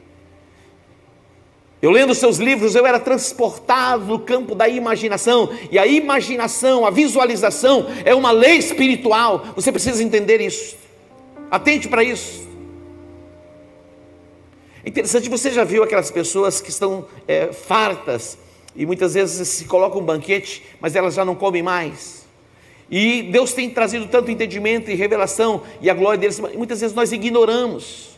Eu 1.80 1.92
lendo 1.92 2.16
seus 2.16 2.38
livros, 2.38 2.74
eu 2.74 2.88
era 2.88 3.00
transportado 3.00 4.06
no 4.06 4.18
campo 4.18 4.56
da 4.56 4.68
imaginação, 4.68 5.52
e 5.70 5.78
a 5.78 5.86
imaginação, 5.86 6.88
a 6.88 6.90
visualização 6.90 7.86
é 8.04 8.16
uma 8.16 8.32
lei 8.32 8.56
espiritual. 8.56 9.46
Você 9.56 9.72
precisa 9.72 10.02
entender 10.02 10.42
isso. 10.42 10.76
Atente 11.52 11.88
para 11.88 12.04
isso. 12.04 12.48
Interessante, 14.84 15.30
você 15.30 15.52
já 15.52 15.64
viu 15.64 15.84
aquelas 15.84 16.10
pessoas 16.10 16.60
que 16.60 16.72
estão 16.72 17.06
é, 17.28 17.54
fartas 17.54 18.40
e 18.78 18.86
muitas 18.86 19.16
vezes 19.16 19.48
se 19.50 19.66
colocam 19.66 20.00
um 20.00 20.06
banquete, 20.06 20.64
mas 20.80 20.96
elas 20.96 21.16
já 21.16 21.26
não 21.26 21.36
comem 21.36 21.64
mais. 21.64 22.26
E 22.90 23.24
Deus 23.24 23.52
tem 23.52 23.70
trazido 23.70 24.08
tanto 24.08 24.32
entendimento 24.32 24.90
e 24.90 24.96
revelação 24.96 25.64
e 25.82 25.90
a 25.90 25.94
glória 25.94 26.18
deles, 26.18 26.40
muitas 26.40 26.80
vezes 26.80 26.96
nós 26.96 27.12
ignoramos. 27.12 28.17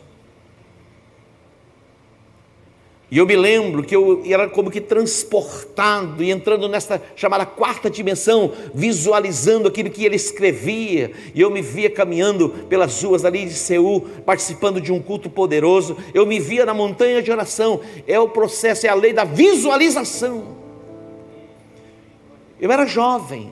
E 3.12 3.18
eu 3.18 3.26
me 3.26 3.36
lembro 3.36 3.82
que 3.82 3.96
eu 3.96 4.22
era 4.24 4.48
como 4.48 4.70
que 4.70 4.80
transportado 4.80 6.24
e 6.24 6.30
entrando 6.30 6.70
nessa 6.70 7.02
chamada 7.16 7.44
quarta 7.44 7.90
dimensão, 7.90 8.52
visualizando 8.72 9.68
aquilo 9.68 9.90
que 9.90 10.06
ele 10.06 10.16
escrevia, 10.16 11.12
e 11.34 11.42
eu 11.42 11.50
me 11.50 11.62
via 11.62 11.90
caminhando 11.90 12.50
pelas 12.70 13.02
ruas 13.02 13.26
ali 13.26 13.46
de 13.46 13.54
Seul, 13.56 14.02
participando 14.24 14.80
de 14.80 14.92
um 14.92 15.02
culto 15.02 15.28
poderoso, 15.28 15.98
eu 16.14 16.24
me 16.24 16.40
via 16.40 16.68
na 16.68 16.74
montanha 16.74 17.20
de 17.20 17.32
oração, 17.32 17.82
é 18.06 18.20
o 18.20 18.30
processo, 18.30 18.86
é 18.86 18.90
a 18.90 18.96
lei 18.96 19.12
da 19.12 19.24
visualização. 19.24 20.60
Eu 22.62 22.72
era 22.72 22.86
jovem, 22.86 23.50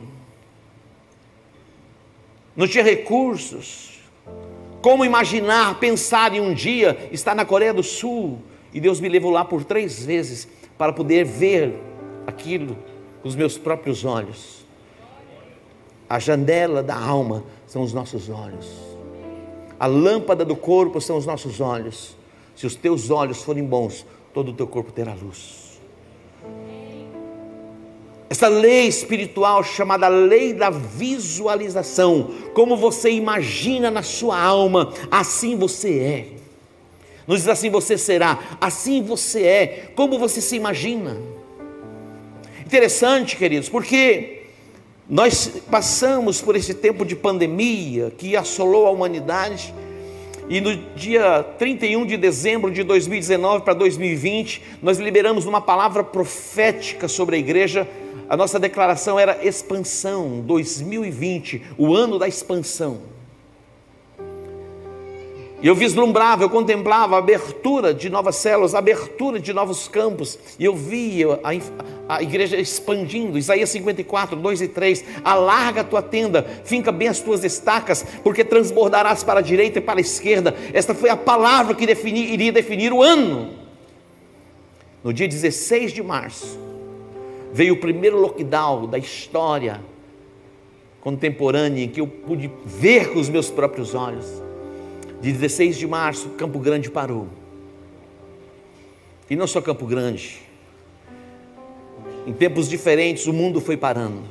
não 2.56 2.68
tinha 2.68 2.84
recursos. 2.84 3.98
Como 4.84 5.04
imaginar, 5.04 5.80
pensar 5.80 6.34
em 6.36 6.40
um 6.40 6.54
dia 6.54 7.10
estar 7.12 7.34
na 7.34 7.44
Coreia 7.44 7.74
do 7.74 7.82
Sul? 7.82 8.40
E 8.78 8.80
Deus 8.80 9.00
me 9.00 9.10
levou 9.10 9.32
lá 9.32 9.44
por 9.44 9.64
três 9.64 10.06
vezes 10.06 10.48
para 10.78 10.94
poder 10.94 11.26
ver 11.26 11.82
aquilo 12.28 12.78
com 13.24 13.28
os 13.28 13.36
meus 13.36 13.58
próprios 13.58 14.06
olhos. 14.06 14.68
A 16.08 16.20
janela 16.20 16.84
da 16.84 16.96
alma 16.96 17.44
são 17.66 17.82
os 17.82 17.92
nossos 17.92 18.30
olhos. 18.30 18.68
A 19.80 19.88
lâmpada 19.88 20.46
do 20.46 20.56
corpo 20.56 21.02
são 21.02 21.18
os 21.18 21.26
nossos 21.26 21.60
olhos. 21.60 22.16
Se 22.56 22.68
os 22.68 22.76
teus 22.76 23.10
olhos 23.10 23.42
forem 23.42 23.64
bons, 23.64 24.06
todo 24.32 24.52
o 24.52 24.54
teu 24.54 24.68
corpo 24.68 24.92
terá 24.92 25.16
luz. 25.16 25.82
Essa 28.30 28.48
lei 28.48 28.88
espiritual 28.88 29.64
chamada 29.64 30.08
lei 30.08 30.54
da 30.54 30.70
visualização, 30.70 32.30
como 32.54 32.78
você 32.78 33.10
imagina 33.10 33.90
na 33.90 34.04
sua 34.04 34.40
alma, 34.40 34.94
assim 35.10 35.58
você 35.58 35.98
é. 35.98 36.37
Não 37.28 37.36
diz 37.36 37.48
assim 37.48 37.70
você 37.70 37.98
será, 37.98 38.58
assim 38.62 39.04
você 39.04 39.44
é, 39.44 39.92
como 39.96 40.18
você 40.18 40.40
se 40.40 40.56
imagina. 40.56 41.18
Interessante, 42.66 43.36
queridos, 43.36 43.68
porque 43.70 44.44
nós 45.10 45.52
passamos 45.70 46.42
por 46.42 46.56
esse 46.56 46.74
tempo 46.74 47.06
de 47.06 47.16
pandemia 47.16 48.12
que 48.18 48.36
assolou 48.36 48.88
a 48.88 48.92
humanidade, 48.92 49.74
e 50.50 50.62
no 50.62 50.76
dia 50.96 51.44
31 51.60 52.06
de 52.06 52.16
dezembro 52.16 52.72
de 52.72 52.82
2019 52.82 53.66
para 53.66 53.74
2020, 53.74 54.62
nós 54.82 54.98
liberamos 54.98 55.46
uma 55.46 55.60
palavra 55.60 56.06
profética 56.06 57.10
sobre 57.10 57.36
a 57.36 57.40
igreja 57.40 57.86
a 58.30 58.36
nossa 58.36 58.60
declaração 58.60 59.18
era 59.18 59.46
expansão 59.46 60.42
2020, 60.42 61.62
o 61.78 61.96
ano 61.96 62.20
da 62.20 62.28
expansão. 62.28 63.00
E 65.60 65.66
eu 65.66 65.74
vislumbrava, 65.74 66.44
eu 66.44 66.50
contemplava 66.50 67.16
a 67.16 67.20
abertura 67.20 67.92
de 67.92 68.12
novas 68.12 68.36
células, 68.36 68.76
a 68.76 68.80
abertura 68.80 69.40
de 69.40 69.52
novos 69.52 69.88
campos, 69.88 70.38
e 70.60 70.66
eu 70.66 70.76
via 70.76 71.40
a, 71.44 72.16
a 72.16 72.22
igreja 72.22 72.58
expandindo. 72.58 73.40
Isaías 73.40 73.72
54, 73.72 74.36
2 74.36 74.62
e 74.62 74.68
3: 74.68 75.04
Alarga 75.24 75.82
a 75.82 75.84
tua 75.84 76.02
tenda, 76.04 76.44
finca 76.64 76.92
bem 76.92 77.08
as 77.08 77.20
tuas 77.20 77.44
estacas, 77.44 78.06
porque 78.24 78.44
transbordarás 78.44 79.24
para 79.24 79.40
a 79.40 79.44
direita 79.44 79.80
e 79.80 79.82
para 79.82 80.00
a 80.00 80.02
esquerda. 80.02 80.56
Esta 80.74 80.94
foi 80.94 81.10
a 81.10 81.18
palavra 81.18 81.74
que 81.74 81.88
defini, 81.88 82.32
iria 82.32 82.52
definir 82.52 82.94
o 82.94 83.02
ano. 83.02 83.56
No 85.04 85.12
dia 85.12 85.28
16 85.28 85.92
de 85.92 86.04
março, 86.04 86.60
veio 87.52 87.74
o 87.74 87.78
primeiro 87.78 88.20
lockdown 88.20 88.86
da 88.86 89.00
história 89.00 89.82
contemporânea 91.02 91.84
em 91.84 91.90
que 91.90 92.02
eu 92.02 92.06
pude 92.06 92.52
ver 92.64 93.12
com 93.12 93.20
os 93.20 93.30
meus 93.30 93.50
próprios 93.50 93.96
olhos. 93.96 94.47
De 95.22 95.32
16 95.32 95.78
de 95.78 95.88
março, 95.88 96.30
Campo 96.30 96.60
Grande 96.60 96.90
parou. 96.90 97.28
E 99.30 99.36
não 99.36 99.48
só 99.48 99.62
Campo 99.62 99.86
Grande. 99.86 100.40
Em 102.26 102.34
tempos 102.34 102.70
diferentes, 102.70 103.26
o 103.26 103.34
mundo 103.34 103.60
foi 103.60 103.78
parando. 103.78 104.22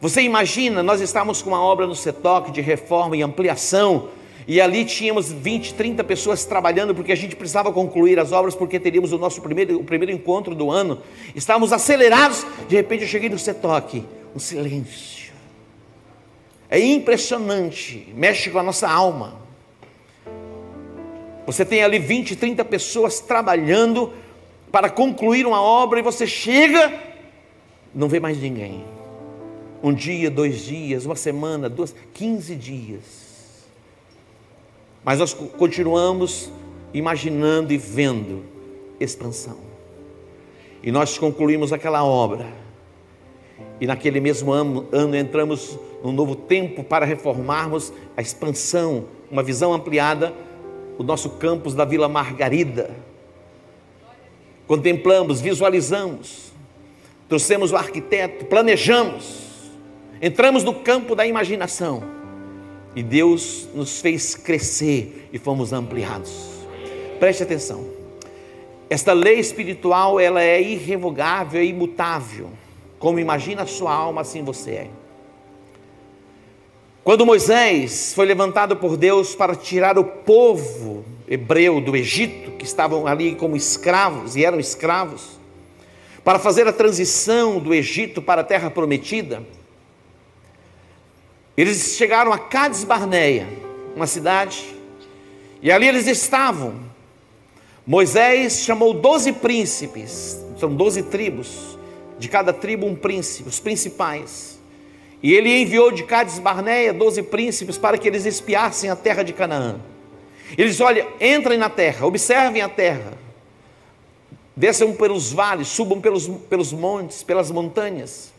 Você 0.00 0.20
imagina, 0.20 0.82
nós 0.82 1.00
estávamos 1.00 1.40
com 1.40 1.50
uma 1.50 1.62
obra 1.62 1.86
no 1.86 1.94
CETOC 1.94 2.50
de 2.50 2.60
reforma 2.60 3.16
e 3.16 3.22
ampliação 3.22 4.08
e 4.46 4.60
ali 4.60 4.84
tínhamos 4.84 5.32
20, 5.32 5.74
30 5.74 6.04
pessoas 6.04 6.44
trabalhando, 6.44 6.94
porque 6.94 7.12
a 7.12 7.16
gente 7.16 7.34
precisava 7.34 7.72
concluir 7.72 8.18
as 8.18 8.30
obras, 8.30 8.54
porque 8.54 8.78
teríamos 8.78 9.12
o 9.12 9.18
nosso 9.18 9.40
primeiro, 9.40 9.80
o 9.80 9.84
primeiro 9.84 10.12
encontro 10.12 10.54
do 10.54 10.70
ano. 10.70 11.00
Estávamos 11.34 11.72
acelerados, 11.72 12.46
de 12.68 12.76
repente 12.76 13.02
eu 13.02 13.08
cheguei 13.08 13.30
no 13.30 13.38
setoque, 13.38 14.04
um 14.34 14.38
silêncio. 14.38 15.32
É 16.68 16.78
impressionante, 16.78 18.12
mexe 18.14 18.50
com 18.50 18.58
a 18.58 18.62
nossa 18.62 18.88
alma. 18.88 19.43
Você 21.46 21.64
tem 21.64 21.82
ali 21.82 21.98
20, 21.98 22.36
30 22.36 22.64
pessoas 22.64 23.20
trabalhando 23.20 24.12
para 24.72 24.88
concluir 24.88 25.46
uma 25.46 25.60
obra 25.60 25.98
e 25.98 26.02
você 26.02 26.26
chega, 26.26 26.92
não 27.94 28.08
vê 28.08 28.18
mais 28.18 28.38
ninguém. 28.38 28.84
Um 29.82 29.92
dia, 29.92 30.30
dois 30.30 30.62
dias, 30.64 31.04
uma 31.04 31.14
semana, 31.14 31.68
duas, 31.68 31.94
15 32.14 32.56
dias. 32.56 33.24
Mas 35.04 35.18
nós 35.18 35.34
continuamos 35.34 36.50
imaginando 36.94 37.72
e 37.72 37.76
vendo 37.76 38.42
expansão. 38.98 39.58
E 40.82 40.90
nós 40.90 41.18
concluímos 41.18 41.72
aquela 41.72 42.02
obra. 42.04 42.46
E 43.80 43.86
naquele 43.86 44.20
mesmo 44.20 44.50
ano, 44.50 44.86
ano 44.90 45.14
entramos 45.14 45.78
num 46.02 46.12
novo 46.12 46.34
tempo 46.34 46.82
para 46.82 47.04
reformarmos 47.04 47.92
a 48.16 48.22
expansão, 48.22 49.04
uma 49.30 49.42
visão 49.42 49.72
ampliada, 49.72 50.32
o 50.98 51.02
nosso 51.02 51.30
campus 51.30 51.74
da 51.74 51.84
Vila 51.84 52.08
Margarida. 52.08 52.90
Contemplamos, 54.66 55.40
visualizamos, 55.40 56.52
trouxemos 57.28 57.72
o 57.72 57.76
arquiteto, 57.76 58.46
planejamos, 58.46 59.70
entramos 60.22 60.64
no 60.64 60.74
campo 60.74 61.14
da 61.14 61.26
imaginação 61.26 62.02
e 62.96 63.02
Deus 63.02 63.68
nos 63.74 64.00
fez 64.00 64.34
crescer 64.34 65.28
e 65.32 65.38
fomos 65.38 65.72
ampliados. 65.72 66.50
Preste 67.18 67.42
atenção. 67.42 67.84
Esta 68.88 69.12
lei 69.12 69.38
espiritual, 69.38 70.20
ela 70.20 70.42
é 70.42 70.62
irrevogável 70.62 71.62
e 71.62 71.68
imutável. 71.68 72.50
Como 72.98 73.18
imagina 73.18 73.62
a 73.62 73.66
sua 73.66 73.92
alma, 73.92 74.20
assim 74.20 74.42
você 74.42 74.70
é. 74.70 74.90
Quando 77.04 77.26
Moisés 77.26 78.14
foi 78.14 78.24
levantado 78.24 78.76
por 78.76 78.96
Deus 78.96 79.34
para 79.34 79.54
tirar 79.54 79.98
o 79.98 80.04
povo 80.04 81.04
hebreu 81.28 81.78
do 81.78 81.94
Egito, 81.94 82.52
que 82.52 82.64
estavam 82.64 83.06
ali 83.06 83.34
como 83.34 83.54
escravos 83.54 84.36
e 84.36 84.44
eram 84.44 84.58
escravos, 84.58 85.38
para 86.24 86.38
fazer 86.38 86.66
a 86.66 86.72
transição 86.72 87.58
do 87.58 87.74
Egito 87.74 88.22
para 88.22 88.40
a 88.40 88.44
terra 88.44 88.70
prometida, 88.70 89.42
eles 91.54 91.94
chegaram 91.94 92.32
a 92.32 92.38
Cades 92.38 92.84
Barneia, 92.84 93.46
uma 93.94 94.06
cidade, 94.06 94.74
e 95.60 95.70
ali 95.70 95.86
eles 95.86 96.06
estavam. 96.06 96.80
Moisés 97.86 98.60
chamou 98.60 98.94
doze 98.94 99.30
príncipes, 99.30 100.42
são 100.58 100.74
doze 100.74 101.02
tribos, 101.02 101.78
de 102.18 102.30
cada 102.30 102.50
tribo 102.50 102.86
um 102.86 102.96
príncipe, 102.96 103.46
os 103.46 103.60
principais. 103.60 104.58
E 105.24 105.32
ele 105.32 105.62
enviou 105.62 105.90
de 105.90 106.02
Cades 106.02 106.38
Barneia 106.38 106.92
doze 106.92 107.22
príncipes 107.22 107.78
para 107.78 107.96
que 107.96 108.06
eles 108.06 108.26
espiassem 108.26 108.90
a 108.90 108.94
terra 108.94 109.22
de 109.22 109.32
Canaã. 109.32 109.80
Eles, 110.58 110.78
olha, 110.82 111.08
entrem 111.18 111.56
na 111.56 111.70
terra, 111.70 112.06
observem 112.06 112.60
a 112.60 112.68
terra, 112.68 113.14
desçam 114.54 114.92
pelos 114.92 115.32
vales, 115.32 115.68
subam 115.68 115.98
pelos, 115.98 116.28
pelos 116.28 116.74
montes, 116.74 117.22
pelas 117.22 117.50
montanhas. 117.50 118.34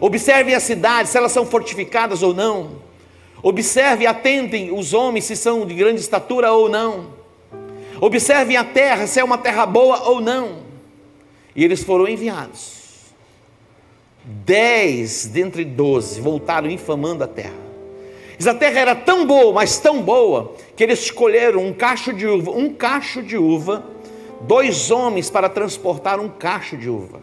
Observem 0.00 0.54
as 0.54 0.62
cidades, 0.62 1.12
se 1.12 1.18
elas 1.18 1.30
são 1.30 1.44
fortificadas 1.44 2.22
ou 2.22 2.32
não. 2.32 2.76
Observem 3.42 4.06
atentem 4.06 4.72
os 4.72 4.94
homens, 4.94 5.26
se 5.26 5.36
são 5.36 5.66
de 5.66 5.74
grande 5.74 6.00
estatura 6.00 6.50
ou 6.52 6.70
não. 6.70 7.08
Observem 8.00 8.56
a 8.56 8.64
terra, 8.64 9.06
se 9.06 9.20
é 9.20 9.24
uma 9.24 9.36
terra 9.36 9.66
boa 9.66 10.08
ou 10.08 10.22
não. 10.22 10.60
E 11.54 11.62
eles 11.62 11.82
foram 11.84 12.08
enviados. 12.08 12.83
Dez 14.24 15.26
dentre 15.26 15.64
doze 15.64 16.20
voltaram 16.20 16.70
infamando 16.70 17.22
a 17.24 17.26
terra. 17.26 17.64
Diz, 18.38 18.46
a 18.46 18.54
terra 18.54 18.80
era 18.80 18.94
tão 18.94 19.26
boa, 19.26 19.52
mas 19.52 19.78
tão 19.78 20.02
boa, 20.02 20.54
que 20.74 20.82
eles 20.82 21.00
escolheram 21.00 21.60
um 21.60 21.72
cacho 21.72 22.12
de 22.12 22.26
uva, 22.26 22.50
um 22.50 22.72
cacho 22.72 23.22
de 23.22 23.36
uva, 23.36 23.84
dois 24.40 24.90
homens 24.90 25.28
para 25.28 25.48
transportar 25.48 26.18
um 26.18 26.28
cacho 26.28 26.76
de 26.76 26.88
uva. 26.88 27.20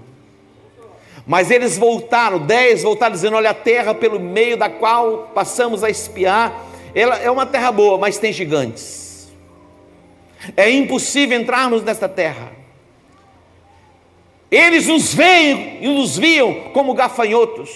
Mas 1.25 1.51
eles 1.51 1.77
voltaram, 1.77 2.39
dez 2.39 2.83
voltaram 2.83 3.13
dizendo: 3.13 3.35
Olha, 3.35 3.49
a 3.49 3.55
terra 3.55 3.93
pelo 3.93 4.19
meio 4.19 4.55
da 4.55 4.69
qual 4.69 5.31
passamos 5.33 5.83
a 5.83 5.89
espiar, 5.89 6.65
ela 6.93 7.17
é 7.17 7.29
uma 7.29 7.45
terra 7.45 7.71
boa, 7.71 7.97
mas 7.97 8.17
tem 8.17 8.31
gigantes. 8.31 9.31
É 10.55 10.69
impossível 10.69 11.39
entrarmos 11.39 11.83
nesta 11.83 12.07
terra. 12.07 12.60
Eles 14.51 14.85
nos 14.87 15.13
veem 15.13 15.77
e 15.81 15.87
nos 15.87 16.17
viam 16.17 16.71
como 16.73 16.93
gafanhotos, 16.93 17.69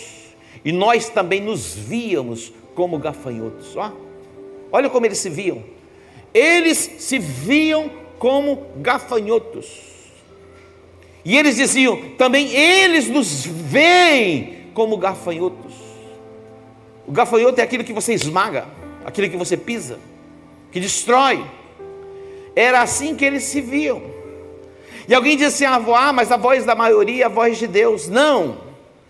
e 0.64 0.74
nós 0.74 1.08
também 1.08 1.40
nos 1.40 1.74
víamos 1.74 2.52
como 2.76 3.00
gafanhotos. 3.00 3.78
Ó, 3.78 3.94
olha 4.74 4.90
como 4.90 5.06
eles 5.06 5.20
se 5.20 5.30
viam. 5.30 5.64
Eles 6.34 6.78
se 7.00 7.18
viam 7.18 7.90
como 8.20 8.68
gafanhotos. 8.78 9.68
E 11.24 11.38
eles 11.38 11.56
diziam: 11.56 12.10
também 12.18 12.54
eles 12.54 13.08
nos 13.08 13.46
veem 13.46 14.66
como 14.74 14.98
gafanhotos. 14.98 15.74
O 17.08 17.12
gafanhoto 17.14 17.62
é 17.62 17.64
aquilo 17.64 17.86
que 17.86 17.94
você 17.94 18.14
esmaga, 18.14 18.68
aquilo 19.06 19.30
que 19.30 19.38
você 19.38 19.56
pisa, 19.56 19.98
que 20.74 20.80
destrói. 20.82 21.46
Era 22.54 22.82
assim 22.82 23.16
que 23.16 23.24
eles 23.24 23.44
se 23.44 23.62
viam. 23.62 24.15
E 25.08 25.14
alguém 25.14 25.38
disse 25.38 25.66
assim: 25.66 25.92
ah, 25.94 26.14
mas 26.14 26.32
a 26.32 26.38
voz 26.38 26.66
da 26.66 26.76
maioria 26.76 27.24
é 27.24 27.26
a 27.26 27.30
voz 27.30 27.58
de 27.58 27.68
Deus. 27.68 28.08
Não. 28.08 28.58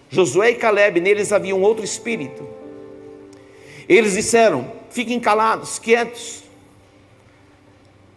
Josué 0.09 0.51
e 0.51 0.55
Caleb, 0.55 0.99
neles 0.99 1.31
havia 1.31 1.55
um 1.55 1.61
outro 1.61 1.83
espírito. 1.83 2.47
Eles 3.87 4.13
disseram: 4.13 4.71
fiquem 4.89 5.19
calados, 5.19 5.79
quietos. 5.79 6.43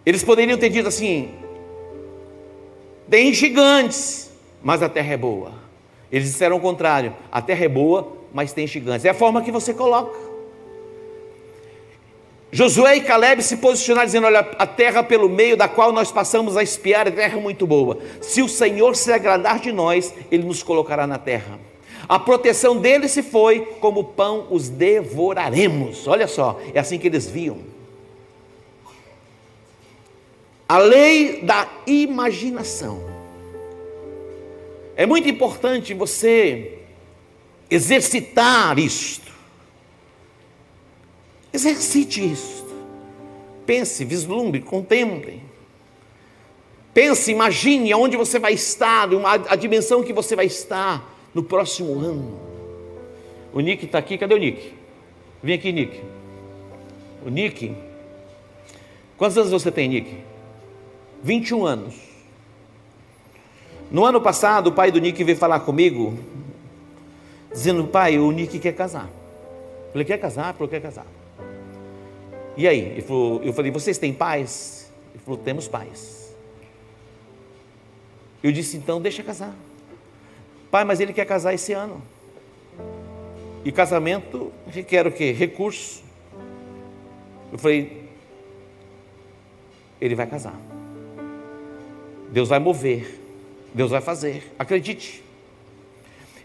Eles 0.04 0.24
poderiam 0.24 0.58
ter 0.58 0.70
dito 0.70 0.88
assim: 0.88 1.30
tem 3.08 3.32
gigantes, 3.32 4.30
mas 4.62 4.82
a 4.82 4.88
terra 4.88 5.14
é 5.14 5.16
boa. 5.16 5.52
Eles 6.10 6.28
disseram 6.28 6.56
o 6.56 6.60
contrário: 6.60 7.14
a 7.30 7.40
terra 7.40 7.64
é 7.64 7.68
boa, 7.68 8.12
mas 8.32 8.52
tem 8.52 8.66
gigantes. 8.66 9.04
É 9.04 9.10
a 9.10 9.14
forma 9.14 9.42
que 9.42 9.50
você 9.50 9.72
coloca. 9.72 10.27
Josué 12.50 12.96
e 12.96 13.00
Caleb 13.02 13.42
se 13.42 13.58
posicionaram 13.58 14.06
dizendo: 14.06 14.26
Olha, 14.26 14.40
a 14.58 14.66
terra 14.66 15.02
pelo 15.02 15.28
meio 15.28 15.56
da 15.56 15.68
qual 15.68 15.92
nós 15.92 16.10
passamos 16.10 16.56
a 16.56 16.62
espiar 16.62 17.06
é 17.06 17.10
terra 17.10 17.38
muito 17.38 17.66
boa. 17.66 17.98
Se 18.22 18.40
o 18.42 18.48
Senhor 18.48 18.96
se 18.96 19.12
agradar 19.12 19.60
de 19.60 19.70
nós, 19.70 20.14
Ele 20.30 20.44
nos 20.44 20.62
colocará 20.62 21.06
na 21.06 21.18
terra. 21.18 21.58
A 22.08 22.18
proteção 22.18 22.78
deles 22.78 23.10
se 23.10 23.22
foi, 23.22 23.60
como 23.80 24.02
pão 24.02 24.46
os 24.50 24.70
devoraremos. 24.70 26.08
Olha 26.08 26.26
só, 26.26 26.58
é 26.72 26.80
assim 26.80 26.98
que 26.98 27.06
eles 27.06 27.28
viam. 27.28 27.58
A 30.66 30.78
lei 30.78 31.42
da 31.42 31.68
imaginação. 31.86 33.02
É 34.96 35.04
muito 35.06 35.28
importante 35.28 35.92
você 35.92 36.78
exercitar 37.70 38.78
isto. 38.78 39.27
Exercite 41.58 42.24
isto. 42.24 42.72
Pense, 43.66 44.04
vislumbre, 44.04 44.62
contemple. 44.62 45.42
Pense, 46.94 47.32
imagine 47.32 47.90
aonde 47.90 48.16
você 48.16 48.38
vai 48.38 48.52
estar, 48.52 49.08
a 49.48 49.56
dimensão 49.56 50.04
que 50.04 50.12
você 50.12 50.36
vai 50.36 50.46
estar 50.46 51.04
no 51.34 51.42
próximo 51.42 51.98
ano. 51.98 52.38
O 53.52 53.58
Nick 53.58 53.86
está 53.86 53.98
aqui, 53.98 54.16
cadê 54.16 54.34
o 54.34 54.38
Nick? 54.38 54.72
Vem 55.42 55.56
aqui, 55.56 55.72
Nick. 55.72 56.00
O 57.26 57.28
Nick. 57.28 57.74
Quantos 59.16 59.36
anos 59.36 59.50
você 59.50 59.72
tem, 59.72 59.88
Nick? 59.88 60.16
21 61.24 61.66
anos. 61.66 61.94
No 63.90 64.04
ano 64.04 64.20
passado, 64.20 64.68
o 64.68 64.72
pai 64.72 64.92
do 64.92 65.00
Nick 65.00 65.24
veio 65.24 65.36
falar 65.36 65.58
comigo, 65.60 66.16
dizendo: 67.50 67.84
Pai, 67.88 68.16
o 68.16 68.30
Nick 68.30 68.60
quer 68.60 68.76
casar. 68.76 69.10
Falei: 69.90 70.04
Quer 70.04 70.18
casar? 70.18 70.54
Falou: 70.54 70.68
Quer 70.68 70.80
casar. 70.80 71.17
E 72.58 72.66
aí? 72.66 72.80
Ele 72.80 73.02
falou, 73.02 73.40
eu 73.44 73.52
falei: 73.52 73.70
Vocês 73.70 73.96
têm 73.98 74.12
pais? 74.12 74.92
Ele 75.14 75.22
falou: 75.24 75.38
Temos 75.38 75.68
pais. 75.68 76.34
Eu 78.42 78.50
disse: 78.50 78.76
Então, 78.76 79.00
deixa 79.00 79.22
casar. 79.22 79.54
Pai, 80.68 80.82
mas 80.84 80.98
ele 80.98 81.12
quer 81.12 81.24
casar 81.24 81.54
esse 81.54 81.72
ano. 81.72 82.02
E 83.64 83.70
casamento 83.70 84.52
requer 84.66 85.06
o 85.06 85.12
quê? 85.12 85.30
Recurso. 85.30 86.02
Eu 87.52 87.58
falei: 87.58 88.08
Ele 90.00 90.16
vai 90.16 90.26
casar. 90.26 90.58
Deus 92.30 92.48
vai 92.48 92.58
mover, 92.58 93.20
Deus 93.72 93.90
vai 93.90 94.00
fazer, 94.00 94.52
acredite. 94.58 95.24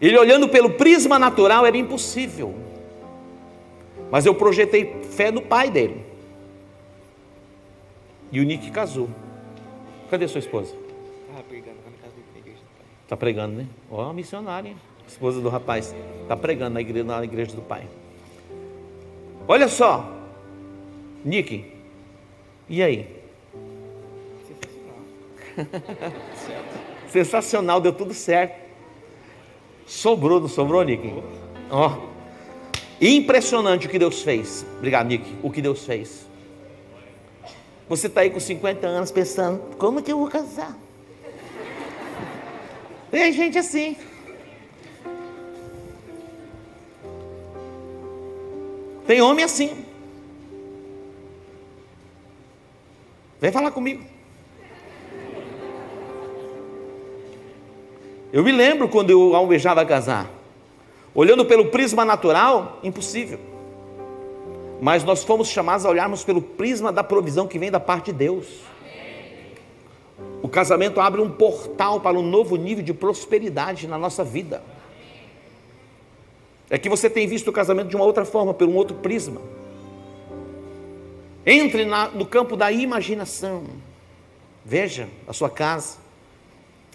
Ele 0.00 0.16
olhando 0.16 0.48
pelo 0.48 0.70
prisma 0.70 1.18
natural 1.18 1.66
era 1.66 1.76
impossível, 1.76 2.54
mas 4.14 4.24
eu 4.24 4.32
projetei 4.32 5.02
fé 5.02 5.32
no 5.32 5.42
pai 5.42 5.68
dele. 5.68 6.00
E 8.30 8.38
o 8.38 8.44
Nick 8.44 8.70
casou. 8.70 9.08
Cadê 10.08 10.28
sua 10.28 10.38
esposa? 10.38 10.72
Estava 11.22 11.42
pregando 11.42 11.78
na 11.84 11.90
casa 12.00 12.14
da 12.32 12.38
igreja 12.38 12.60
do 12.60 12.76
pai. 12.76 12.86
Está 13.02 13.16
pregando, 13.16 13.56
né? 13.56 13.66
Ó, 13.90 14.08
oh, 14.08 14.12
missionária, 14.12 14.68
hein? 14.68 14.76
esposa 15.08 15.40
do 15.40 15.48
rapaz. 15.48 15.92
Está 16.22 16.36
pregando 16.36 16.74
na 16.74 16.80
igreja, 16.80 17.04
na 17.04 17.24
igreja 17.24 17.56
do 17.56 17.62
pai. 17.62 17.88
Olha 19.48 19.66
só, 19.66 20.16
Nick, 21.24 21.72
e 22.68 22.84
aí? 22.84 23.20
Sensacional, 27.10 27.80
deu 27.80 27.92
tudo 27.92 28.14
certo. 28.14 28.62
Sobrou, 29.88 30.38
não 30.38 30.46
sobrou, 30.46 30.84
Nick? 30.84 31.12
Ó. 31.68 31.88
Oh. 31.88 32.13
Impressionante 33.06 33.86
o 33.86 33.90
que 33.90 33.98
Deus 33.98 34.22
fez. 34.22 34.64
Obrigado, 34.78 35.08
Nick. 35.08 35.30
O 35.42 35.50
que 35.50 35.60
Deus 35.60 35.84
fez. 35.84 36.26
Você 37.86 38.06
está 38.06 38.22
aí 38.22 38.30
com 38.30 38.40
50 38.40 38.86
anos 38.86 39.10
pensando: 39.10 39.76
como 39.76 40.02
que 40.02 40.10
eu 40.10 40.18
vou 40.18 40.28
casar? 40.28 40.74
Tem 43.10 43.30
gente 43.30 43.58
assim. 43.58 43.94
Tem 49.06 49.20
homem 49.20 49.44
assim. 49.44 49.84
Vem 53.38 53.52
falar 53.52 53.70
comigo. 53.70 54.02
Eu 58.32 58.42
me 58.42 58.50
lembro 58.50 58.88
quando 58.88 59.10
eu 59.10 59.36
almejava 59.36 59.84
casar. 59.84 60.33
Olhando 61.14 61.44
pelo 61.44 61.66
prisma 61.66 62.04
natural, 62.04 62.80
impossível. 62.82 63.38
Mas 64.80 65.04
nós 65.04 65.22
fomos 65.22 65.48
chamados 65.48 65.86
a 65.86 65.90
olharmos 65.90 66.24
pelo 66.24 66.42
prisma 66.42 66.90
da 66.90 67.04
provisão 67.04 67.46
que 67.46 67.58
vem 67.58 67.70
da 67.70 67.78
parte 67.78 68.06
de 68.06 68.18
Deus. 68.18 68.46
O 70.42 70.48
casamento 70.48 71.00
abre 71.00 71.20
um 71.20 71.30
portal 71.30 72.00
para 72.00 72.18
um 72.18 72.22
novo 72.22 72.56
nível 72.56 72.84
de 72.84 72.92
prosperidade 72.92 73.86
na 73.86 73.96
nossa 73.96 74.24
vida. 74.24 74.62
É 76.68 76.76
que 76.78 76.88
você 76.88 77.08
tem 77.08 77.26
visto 77.26 77.48
o 77.48 77.52
casamento 77.52 77.88
de 77.88 77.96
uma 77.96 78.04
outra 78.04 78.24
forma, 78.24 78.52
por 78.52 78.68
um 78.68 78.74
outro 78.74 78.96
prisma. 78.96 79.40
Entre 81.46 81.84
na, 81.84 82.08
no 82.08 82.26
campo 82.26 82.56
da 82.56 82.72
imaginação. 82.72 83.64
Veja 84.64 85.08
a 85.28 85.32
sua 85.32 85.48
casa. 85.48 85.98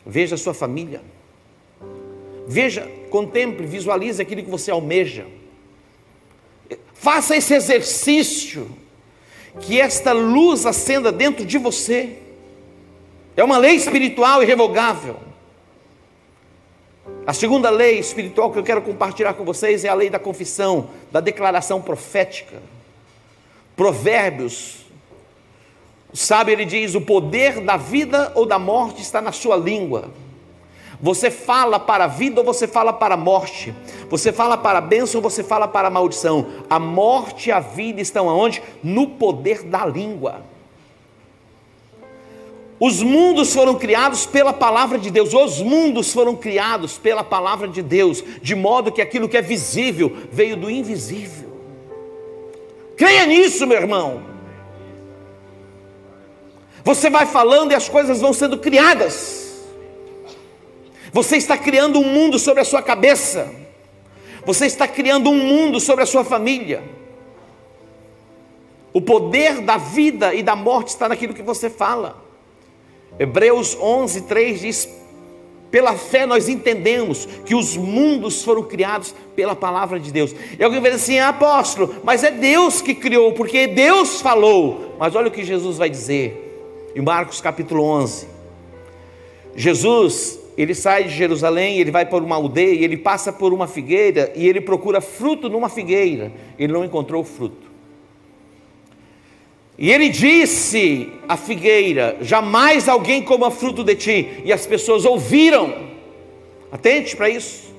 Veja 0.06 0.36
a 0.36 0.38
sua 0.38 0.54
família. 0.54 1.02
Veja, 2.48 2.90
contemple, 3.10 3.66
visualize 3.66 4.22
aquilo 4.22 4.44
que 4.44 4.50
você 4.50 4.72
almeja. 4.72 5.26
Faça 6.94 7.36
esse 7.36 7.54
exercício. 7.54 8.70
Que 9.62 9.80
esta 9.80 10.14
luz 10.14 10.66
acenda 10.66 11.12
dentro 11.12 11.46
de 11.46 11.58
você. 11.58 12.18
É 13.36 13.44
uma 13.44 13.58
lei 13.58 13.76
espiritual 13.76 14.44
irrevogável. 14.44 15.18
A 17.26 17.34
segunda 17.34 17.70
lei 17.70 18.00
espiritual 18.00 18.52
que 18.52 18.60
eu 18.60 18.64
quero 18.64 18.82
compartilhar 18.82 19.34
com 19.34 19.44
vocês 19.44 19.84
é 19.84 19.90
a 19.90 19.94
lei 19.94 20.10
da 20.10 20.20
confissão, 20.20 20.90
da 21.12 21.20
declaração 21.20 21.82
profética. 21.82 22.62
Provérbios. 23.76 24.86
O 26.12 26.18
sábio 26.18 26.54
ele 26.54 26.66
diz: 26.66 26.96
o 26.96 27.02
poder 27.02 27.62
da 27.62 27.78
vida 27.78 28.32
ou 28.36 28.46
da 28.46 28.60
morte 28.60 29.02
está 29.02 29.22
na 29.22 29.32
sua 29.32 29.56
língua. 29.56 30.10
Você 31.02 31.32
fala 31.32 31.80
para 31.80 32.04
a 32.04 32.08
vida 32.08 32.42
ou 32.42 32.46
você 32.46 32.68
fala 32.68 32.92
para 32.92 33.14
a 33.14 33.18
morte? 33.18 33.74
Você 34.10 34.34
fala 34.34 34.58
para 34.58 34.80
a 34.80 34.82
bênção 34.82 35.20
ou 35.20 35.30
você 35.30 35.44
fala 35.44 35.68
para 35.68 35.88
a 35.88 35.92
maldição? 35.92 36.48
A 36.70 36.78
morte 36.78 37.50
e 37.50 37.52
a 37.52 37.60
vida 37.60 38.02
estão 38.02 38.30
aonde? 38.30 38.62
No 38.84 39.08
poder 39.08 39.64
da 39.64 39.86
língua. 39.86 40.44
Os 42.80 43.02
mundos 43.02 43.54
foram 43.54 43.76
criados 43.76 44.26
pela 44.26 44.54
palavra 44.54 44.98
de 44.98 45.10
Deus, 45.12 45.34
os 45.34 45.62
mundos 45.62 46.14
foram 46.14 46.34
criados 46.36 46.98
pela 46.98 47.26
palavra 47.26 47.68
de 47.68 47.82
Deus, 47.82 48.24
de 48.42 48.56
modo 48.56 48.92
que 48.92 49.02
aquilo 49.02 49.28
que 49.28 49.36
é 49.36 49.42
visível 49.42 50.16
veio 50.32 50.56
do 50.56 50.70
invisível. 50.70 51.50
Creia 52.96 53.26
nisso, 53.26 53.68
meu 53.68 53.78
irmão. 53.78 54.22
Você 56.86 57.10
vai 57.10 57.26
falando 57.26 57.72
e 57.72 57.76
as 57.76 57.90
coisas 57.90 58.22
vão 58.22 58.34
sendo 58.34 58.58
criadas. 58.58 59.49
Você 61.12 61.38
está 61.38 61.58
criando 61.58 62.00
um 62.00 62.04
mundo 62.04 62.38
sobre 62.38 62.62
a 62.62 62.66
sua 62.66 62.82
cabeça. 62.82 63.52
Você 64.46 64.66
está 64.66 64.88
criando 64.88 65.30
um 65.30 65.38
mundo 65.38 65.80
sobre 65.80 66.04
a 66.04 66.08
sua 66.08 66.24
família. 66.24 66.84
O 68.94 69.02
poder 69.02 69.62
da 69.62 69.78
vida 69.78 70.34
e 70.34 70.42
da 70.42 70.56
morte 70.56 70.90
está 70.90 71.08
naquilo 71.08 71.34
que 71.34 71.42
você 71.42 71.70
fala. 71.70 72.24
Hebreus 73.18 73.78
11, 73.80 74.22
3 74.22 74.60
diz: 74.60 74.90
Pela 75.70 75.94
fé 75.94 76.26
nós 76.26 76.50
entendemos 76.50 77.28
que 77.46 77.54
os 77.54 77.78
mundos 77.78 78.44
foram 78.44 78.64
criados 78.64 79.14
pela 79.36 79.56
palavra 79.56 80.00
de 80.00 80.12
Deus. 80.12 80.36
E 80.58 80.64
alguém 80.64 80.80
vai 80.80 80.92
dizer 80.92 81.04
assim, 81.04 81.20
apóstolo, 81.20 81.96
mas 82.04 82.24
é 82.24 82.32
Deus 82.32 82.82
que 82.82 82.96
criou, 82.96 83.34
porque 83.34 83.68
Deus 83.68 84.22
falou. 84.22 84.96
Mas 84.98 85.16
olha 85.16 85.28
o 85.28 85.32
que 85.32 85.44
Jesus 85.44 85.78
vai 85.78 85.90
dizer 85.90 86.92
em 86.96 87.02
Marcos 87.02 87.42
capítulo 87.42 87.84
11. 87.84 88.28
Jesus 89.56 90.39
ele 90.62 90.76
sai 90.76 91.06
de 91.06 91.12
Jerusalém, 91.12 91.78
ele 91.80 91.90
vai 91.90 92.06
para 92.06 92.22
uma 92.22 92.36
aldeia, 92.36 92.84
ele 92.84 92.98
passa 92.98 93.32
por 93.32 93.54
uma 93.54 93.66
figueira 93.66 94.30
e 94.36 94.46
ele 94.46 94.60
procura 94.60 95.00
fruto 95.00 95.48
numa 95.48 95.70
figueira. 95.70 96.34
Ele 96.58 96.74
não 96.74 96.84
encontrou 96.84 97.24
fruto. 97.24 97.70
E 99.78 99.90
ele 99.90 100.10
disse 100.10 101.10
à 101.30 101.38
figueira: 101.38 102.18
Jamais 102.20 102.90
alguém 102.90 103.24
coma 103.24 103.50
fruto 103.50 103.86
de 103.86 103.96
ti. 103.96 104.42
E 104.44 104.52
as 104.52 104.66
pessoas 104.66 105.06
ouviram. 105.06 105.74
Atente 106.70 107.16
para 107.16 107.30
isso. 107.30 107.74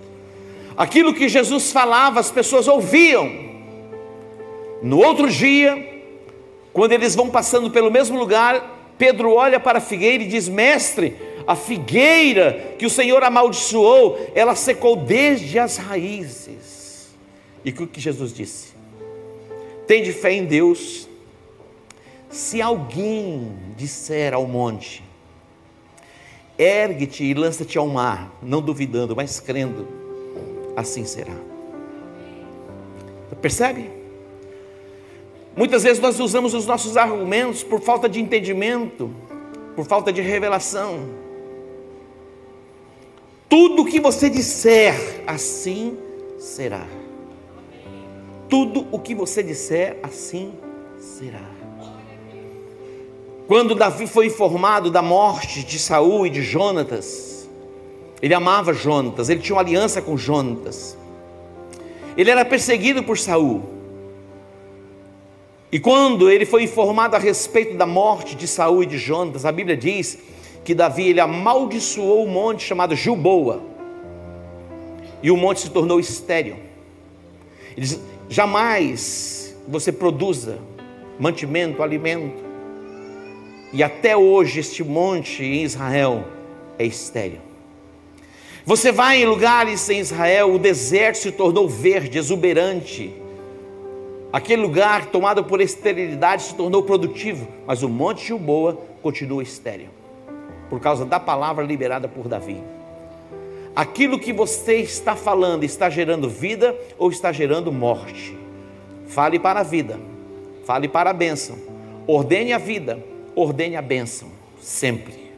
Aquilo 0.74 1.12
que 1.12 1.28
Jesus 1.28 1.70
falava, 1.70 2.18
as 2.18 2.30
pessoas 2.30 2.66
ouviam. 2.66 3.30
No 4.82 5.04
outro 5.04 5.28
dia, 5.28 5.86
quando 6.72 6.92
eles 6.92 7.14
vão 7.14 7.28
passando 7.28 7.70
pelo 7.70 7.90
mesmo 7.90 8.18
lugar, 8.18 8.94
Pedro 8.96 9.34
olha 9.34 9.60
para 9.60 9.76
a 9.76 9.82
figueira 9.82 10.22
e 10.22 10.26
diz: 10.26 10.48
Mestre, 10.48 11.14
a 11.46 11.56
figueira 11.56 12.74
que 12.78 12.86
o 12.86 12.90
Senhor 12.90 13.22
amaldiçoou, 13.22 14.30
ela 14.34 14.54
secou 14.54 14.96
desde 14.96 15.58
as 15.58 15.76
raízes. 15.76 17.10
E 17.64 17.70
o 17.70 17.86
que 17.86 18.00
Jesus 18.00 18.32
disse? 18.32 18.72
Tem 19.86 20.02
de 20.02 20.12
fé 20.12 20.32
em 20.32 20.44
Deus. 20.44 21.08
Se 22.30 22.62
alguém 22.62 23.52
disser 23.76 24.32
ao 24.32 24.46
monte, 24.46 25.02
ergue-te 26.56 27.24
e 27.24 27.34
lança-te 27.34 27.76
ao 27.76 27.88
mar, 27.88 28.32
não 28.42 28.60
duvidando, 28.60 29.16
mas 29.16 29.40
crendo, 29.40 29.88
assim 30.76 31.04
será. 31.04 31.34
Percebe? 33.40 33.90
Muitas 35.56 35.82
vezes 35.82 36.00
nós 36.00 36.20
usamos 36.20 36.54
os 36.54 36.66
nossos 36.66 36.96
argumentos 36.96 37.62
por 37.62 37.80
falta 37.80 38.08
de 38.08 38.20
entendimento, 38.20 39.10
por 39.74 39.84
falta 39.84 40.12
de 40.12 40.20
revelação. 40.20 41.19
Tudo 43.50 43.84
que 43.84 43.98
você 43.98 44.30
disser, 44.30 45.24
assim 45.26 45.98
será. 46.38 46.86
Tudo 48.48 48.86
o 48.92 48.98
que 49.00 49.12
você 49.12 49.42
disser, 49.42 49.98
assim 50.04 50.54
será. 51.00 51.50
Quando 53.48 53.74
Davi 53.74 54.06
foi 54.06 54.26
informado 54.26 54.88
da 54.88 55.02
morte 55.02 55.64
de 55.64 55.80
Saul 55.80 56.28
e 56.28 56.30
de 56.30 56.42
Jonatas, 56.42 57.50
ele 58.22 58.32
amava 58.34 58.72
Jonatas, 58.72 59.28
ele 59.28 59.40
tinha 59.40 59.56
uma 59.56 59.62
aliança 59.62 60.00
com 60.00 60.16
Jonatas. 60.16 60.96
Ele 62.16 62.30
era 62.30 62.44
perseguido 62.44 63.02
por 63.02 63.18
Saul. 63.18 63.64
E 65.72 65.80
quando 65.80 66.30
ele 66.30 66.46
foi 66.46 66.62
informado 66.62 67.16
a 67.16 67.18
respeito 67.18 67.76
da 67.76 67.86
morte 67.86 68.36
de 68.36 68.46
Saul 68.46 68.84
e 68.84 68.86
de 68.86 68.96
Jonatas, 68.96 69.44
a 69.44 69.50
Bíblia 69.50 69.76
diz 69.76 70.18
que 70.64 70.74
Davi 70.74 71.08
ele 71.08 71.20
amaldiçoou 71.20 72.26
um 72.26 72.30
monte 72.30 72.64
chamado 72.64 72.94
Gilboa. 72.94 73.62
E 75.22 75.30
o 75.30 75.36
monte 75.36 75.60
se 75.60 75.70
tornou 75.70 76.00
estéril. 76.00 76.56
Ele 77.76 77.86
diz: 77.86 78.00
jamais 78.28 79.56
você 79.66 79.92
produza 79.92 80.58
mantimento, 81.18 81.82
alimento. 81.82 82.50
E 83.72 83.82
até 83.82 84.16
hoje 84.16 84.60
este 84.60 84.82
monte 84.82 85.44
em 85.44 85.62
Israel 85.62 86.24
é 86.78 86.84
estéril. 86.84 87.38
Você 88.64 88.92
vai 88.92 89.22
em 89.22 89.26
lugares 89.26 89.88
em 89.88 89.98
Israel, 89.98 90.54
o 90.54 90.58
deserto 90.58 91.18
se 91.18 91.32
tornou 91.32 91.68
verde, 91.68 92.18
exuberante. 92.18 93.14
Aquele 94.32 94.62
lugar 94.62 95.06
tomado 95.06 95.42
por 95.42 95.60
esterilidade 95.60 96.44
se 96.44 96.54
tornou 96.54 96.82
produtivo, 96.82 97.48
mas 97.66 97.82
o 97.82 97.88
monte 97.88 98.26
Gilboa 98.26 98.78
continua 99.02 99.42
estéril 99.42 99.99
por 100.70 100.80
causa 100.80 101.04
da 101.04 101.18
palavra 101.18 101.64
liberada 101.64 102.06
por 102.06 102.28
Davi. 102.28 102.62
Aquilo 103.74 104.18
que 104.18 104.32
você 104.32 104.76
está 104.76 105.16
falando 105.16 105.64
está 105.64 105.90
gerando 105.90 106.30
vida 106.30 106.76
ou 106.96 107.10
está 107.10 107.32
gerando 107.32 107.72
morte? 107.72 108.38
Fale 109.08 109.38
para 109.38 109.60
a 109.60 109.62
vida, 109.64 109.98
fale 110.64 110.88
para 110.88 111.10
a 111.10 111.12
bênção, 111.12 111.58
ordene 112.06 112.52
a 112.52 112.58
vida, 112.58 113.04
ordene 113.34 113.74
a 113.76 113.82
bênção, 113.82 114.28
sempre. 114.60 115.32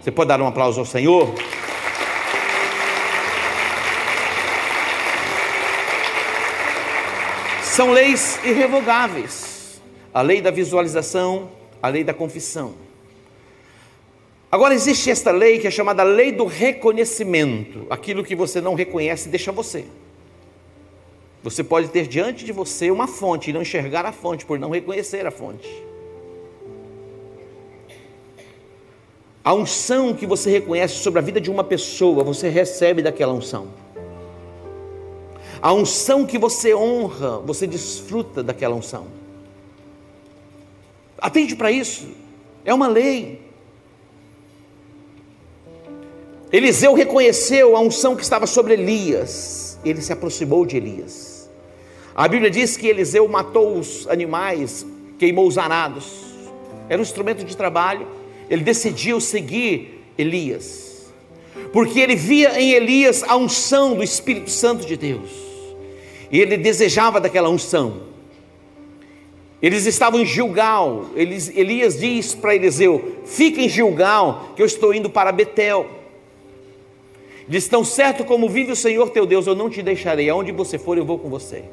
Você 0.00 0.12
pode 0.12 0.28
dar 0.28 0.40
um 0.40 0.46
aplauso 0.46 0.78
ao 0.78 0.86
Senhor? 0.86 1.28
São 7.62 7.92
leis 7.92 8.40
irrevogáveis: 8.44 9.80
a 10.12 10.22
lei 10.22 10.40
da 10.40 10.50
visualização, 10.50 11.48
a 11.82 11.88
lei 11.88 12.04
da 12.04 12.14
confissão. 12.14 12.87
Agora 14.50 14.74
existe 14.74 15.10
esta 15.10 15.30
lei 15.30 15.58
que 15.58 15.66
é 15.66 15.70
chamada 15.70 16.02
lei 16.02 16.32
do 16.32 16.46
reconhecimento. 16.46 17.86
Aquilo 17.90 18.24
que 18.24 18.34
você 18.34 18.60
não 18.60 18.74
reconhece 18.74 19.28
deixa 19.28 19.52
você. 19.52 19.84
Você 21.42 21.62
pode 21.62 21.88
ter 21.88 22.06
diante 22.06 22.44
de 22.44 22.52
você 22.52 22.90
uma 22.90 23.06
fonte 23.06 23.50
e 23.50 23.52
não 23.52 23.62
enxergar 23.62 24.06
a 24.06 24.12
fonte 24.12 24.46
por 24.46 24.58
não 24.58 24.70
reconhecer 24.70 25.26
a 25.26 25.30
fonte. 25.30 25.68
A 29.44 29.54
unção 29.54 30.14
que 30.14 30.26
você 30.26 30.50
reconhece 30.50 30.94
sobre 30.94 31.20
a 31.20 31.22
vida 31.22 31.40
de 31.40 31.50
uma 31.50 31.64
pessoa, 31.64 32.24
você 32.24 32.48
recebe 32.48 33.02
daquela 33.02 33.32
unção. 33.32 33.68
A 35.60 35.72
unção 35.72 36.26
que 36.26 36.38
você 36.38 36.74
honra, 36.74 37.38
você 37.38 37.66
desfruta 37.66 38.42
daquela 38.42 38.74
unção. 38.74 39.06
Atende 41.18 41.56
para 41.56 41.70
isso, 41.70 42.08
é 42.64 42.72
uma 42.72 42.88
lei. 42.88 43.47
Eliseu 46.50 46.94
reconheceu 46.94 47.76
a 47.76 47.80
unção 47.80 48.16
que 48.16 48.22
estava 48.22 48.46
sobre 48.46 48.72
Elias, 48.72 49.78
ele 49.84 50.00
se 50.00 50.12
aproximou 50.12 50.64
de 50.64 50.76
Elias. 50.78 51.48
A 52.14 52.26
Bíblia 52.26 52.50
diz 52.50 52.76
que 52.76 52.86
Eliseu 52.86 53.28
matou 53.28 53.78
os 53.78 54.08
animais, 54.08 54.86
queimou 55.18 55.46
os 55.46 55.58
arados, 55.58 56.06
era 56.88 56.98
um 56.98 57.02
instrumento 57.02 57.44
de 57.44 57.56
trabalho. 57.56 58.06
Ele 58.48 58.64
decidiu 58.64 59.20
seguir 59.20 60.02
Elias, 60.16 61.12
porque 61.70 62.00
ele 62.00 62.16
via 62.16 62.58
em 62.58 62.72
Elias 62.72 63.22
a 63.22 63.36
unção 63.36 63.94
do 63.94 64.02
Espírito 64.02 64.50
Santo 64.50 64.86
de 64.86 64.96
Deus, 64.96 65.30
e 66.32 66.40
ele 66.40 66.56
desejava 66.56 67.20
daquela 67.20 67.50
unção. 67.50 68.08
Eles 69.60 69.86
estavam 69.86 70.20
em 70.20 70.24
Gilgal. 70.24 71.06
Elias 71.16 71.98
diz 71.98 72.34
para 72.34 72.54
Eliseu: 72.54 73.18
Fica 73.26 73.60
em 73.60 73.68
Gilgal, 73.68 74.52
que 74.54 74.62
eu 74.62 74.66
estou 74.66 74.94
indo 74.94 75.10
para 75.10 75.32
Betel. 75.32 75.97
Diz: 77.48 77.66
Tão 77.66 77.84
certo 77.84 78.24
como 78.24 78.48
vive 78.48 78.72
o 78.72 78.76
Senhor 78.76 79.10
teu 79.10 79.24
Deus, 79.24 79.46
eu 79.46 79.54
não 79.54 79.70
te 79.70 79.82
deixarei. 79.82 80.28
Aonde 80.28 80.52
você 80.52 80.78
for, 80.78 80.98
eu 80.98 81.04
vou 81.04 81.18
com 81.18 81.28
você. 81.28 81.64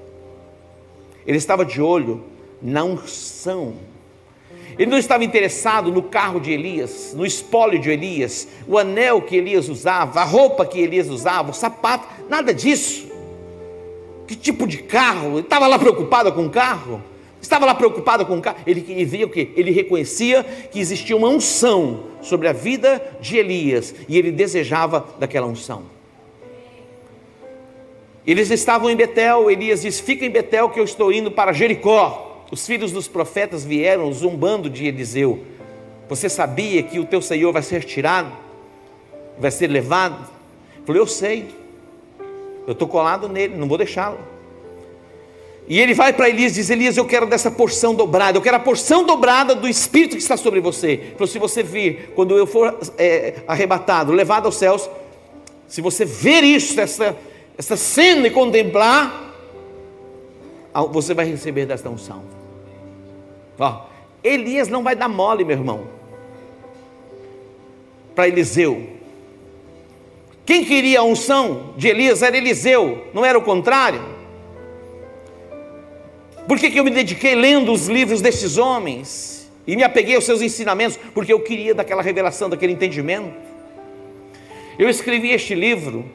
Ele 1.28 1.38
estava 1.38 1.66
de 1.66 1.82
olho 1.82 2.24
na 2.62 2.84
unção. 2.84 3.74
Ele 4.78 4.92
não 4.92 4.98
estava 4.98 5.24
interessado 5.24 5.92
no 5.92 6.04
carro 6.04 6.40
de 6.40 6.52
Elias, 6.52 7.14
no 7.16 7.26
espólio 7.26 7.80
de 7.80 7.90
Elias, 7.90 8.48
o 8.68 8.78
anel 8.78 9.22
que 9.22 9.38
Elias 9.38 9.70
usava, 9.70 10.20
a 10.20 10.26
roupa 10.26 10.66
que 10.66 10.80
Elias 10.80 11.10
usava, 11.10 11.52
o 11.52 11.54
sapato, 11.54 12.08
nada 12.30 12.54
disso. 12.54 13.08
Que 14.28 14.36
tipo 14.36 14.68
de 14.68 14.80
carro? 14.80 15.34
Ele 15.34 15.40
estava 15.42 15.68
lá 15.68 15.80
preocupado 15.80 16.32
com 16.34 16.46
o 16.46 16.50
carro? 16.50 17.02
Estava 17.46 17.64
lá 17.64 17.76
preocupado 17.76 18.26
com 18.26 18.40
o 18.40 18.42
carro? 18.42 18.58
Ele, 18.66 18.84
ele 18.90 19.06
via 19.06 19.24
o 19.24 19.30
que? 19.30 19.52
Ele 19.56 19.70
reconhecia 19.70 20.44
que 20.44 20.80
existia 20.80 21.16
uma 21.16 21.28
unção 21.28 22.06
sobre 22.20 22.48
a 22.48 22.54
vida 22.54 23.00
de 23.22 23.38
Elias 23.38 23.94
e 24.10 24.18
ele 24.18 24.32
desejava 24.32 25.06
daquela 25.20 25.46
unção. 25.46 25.84
Eles 28.26 28.50
estavam 28.50 28.90
em 28.90 28.96
Betel, 28.96 29.52
Elias 29.52 29.84
diz: 29.84 30.00
Fica 30.00 30.26
em 30.26 30.32
Betel 30.32 30.72
que 30.72 30.80
eu 30.80 30.84
estou 30.84 31.14
indo 31.14 31.30
para 31.30 31.54
Jericó. 31.54 32.48
Os 32.52 32.66
filhos 32.66 32.92
dos 32.92 33.08
profetas 33.08 33.64
vieram 33.64 34.12
zumbando 34.12 34.68
de 34.68 34.88
Eliseu. 34.88 35.46
Você 36.10 36.28
sabia 36.28 36.82
que 36.82 36.98
o 36.98 37.06
teu 37.06 37.22
Senhor 37.22 37.54
vai 37.54 37.62
ser 37.62 37.84
tirado? 37.84 38.32
Vai 39.38 39.52
ser 39.52 39.68
levado? 39.68 40.28
Ele 40.78 40.86
falou: 40.88 41.02
Eu 41.04 41.08
sei. 41.08 41.46
Eu 42.66 42.72
estou 42.72 42.88
colado 42.88 43.30
nele, 43.30 43.56
não 43.56 43.68
vou 43.68 43.78
deixá-lo. 43.78 44.18
E 45.68 45.80
ele 45.80 45.94
vai 45.94 46.14
para 46.14 46.30
Elias 46.30 46.52
e 46.52 46.56
diz: 46.56 46.70
Elias, 46.70 46.96
eu 46.96 47.06
quero 47.06 47.26
dessa 47.26 47.50
porção 47.50 47.96
dobrada, 47.96 48.38
eu 48.38 48.42
quero 48.42 48.58
a 48.58 48.60
porção 48.60 49.04
dobrada 49.04 49.56
do 49.56 49.68
Espírito 49.68 50.16
que 50.16 50.22
está 50.22 50.38
sobre 50.38 50.60
você. 50.60 51.12
Falou: 51.14 51.28
se 51.28 51.40
você 51.40 51.64
vir, 51.64 52.12
quando 52.16 52.38
eu 52.38 52.46
for 52.46 52.78
é, 52.98 53.36
arrebatado, 53.48 54.12
levado 54.12 54.46
aos 54.46 54.56
céus, 54.56 54.88
se 55.68 55.82
você 55.82 56.06
ver 56.06 56.44
isso, 56.44 56.80
essa, 56.80 57.18
essa 57.58 57.76
cena 57.76 58.28
e 58.28 58.32
contemplar, 58.32 59.34
você 60.92 61.14
vai 61.14 61.26
receber 61.26 61.66
desta 61.66 61.90
unção. 61.90 62.22
Ó, 63.58 63.86
Elias 64.24 64.68
não 64.68 64.84
vai 64.84 64.96
dar 64.96 65.08
mole, 65.08 65.44
meu 65.44 65.58
irmão, 65.58 65.88
para 68.14 68.28
Eliseu. 68.28 68.90
Quem 70.46 70.64
queria 70.64 71.00
a 71.00 71.04
unção 71.04 71.74
de 71.76 71.88
Elias 71.88 72.22
era 72.22 72.38
Eliseu, 72.38 73.08
não 73.16 73.26
era 73.26 73.36
o 73.36 73.42
contrário. 73.42 74.15
Por 76.48 76.60
que, 76.60 76.70
que 76.70 76.80
eu 76.80 76.84
me 76.84 76.92
dediquei 76.92 77.34
lendo 77.36 77.72
os 77.72 77.88
livros 77.88 78.22
destes 78.22 78.58
homens? 78.58 79.50
E 79.66 79.76
me 79.76 79.84
apeguei 79.84 80.16
aos 80.16 80.26
seus 80.26 80.42
ensinamentos? 80.42 80.98
Porque 81.14 81.34
eu 81.34 81.40
queria 81.40 81.74
daquela 81.74 82.04
revelação, 82.04 82.50
daquele 82.50 82.74
entendimento. 82.74 83.34
Eu 84.78 84.88
escrevi 84.88 85.32
este 85.32 85.56
livro. 85.56 86.06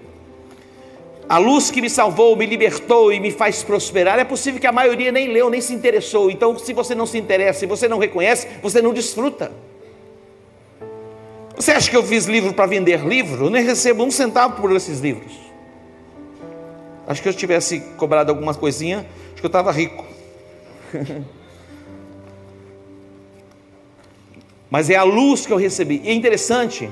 A 1.28 1.38
luz 1.38 1.70
que 1.70 1.80
me 1.80 1.90
salvou, 1.90 2.36
me 2.36 2.46
libertou 2.46 3.12
e 3.12 3.18
me 3.18 3.30
faz 3.30 3.62
prosperar. 3.62 4.18
É 4.18 4.24
possível 4.24 4.60
que 4.60 4.66
a 4.66 4.72
maioria 4.72 5.10
nem 5.10 5.28
leu, 5.32 5.50
nem 5.50 5.60
se 5.60 5.72
interessou. 5.72 6.30
Então, 6.30 6.56
se 6.58 6.72
você 6.72 6.94
não 6.94 7.06
se 7.06 7.18
interessa, 7.18 7.60
se 7.60 7.66
você 7.66 7.88
não 7.88 7.98
reconhece, 7.98 8.46
você 8.62 8.80
não 8.80 8.92
desfruta. 8.92 9.50
Você 11.56 11.72
acha 11.72 11.90
que 11.90 11.96
eu 11.96 12.02
fiz 12.02 12.26
livro 12.26 12.52
para 12.52 12.66
vender 12.66 13.06
livro? 13.06 13.46
Eu 13.46 13.50
nem 13.50 13.64
recebo 13.64 14.02
um 14.04 14.10
centavo 14.10 14.60
por 14.60 14.74
esses 14.74 15.00
livros. 15.00 15.32
Acho 17.06 17.20
que 17.20 17.28
eu 17.28 17.34
tivesse 17.34 17.80
cobrado 17.96 18.30
alguma 18.30 18.54
coisinha, 18.54 19.06
acho 19.32 19.40
que 19.40 19.46
eu 19.46 19.48
estava 19.48 19.70
rico. 19.72 20.09
Mas 24.70 24.88
é 24.88 24.96
a 24.96 25.02
luz 25.02 25.46
que 25.46 25.52
eu 25.52 25.56
recebi. 25.56 26.00
E 26.04 26.08
é 26.08 26.12
interessante. 26.12 26.88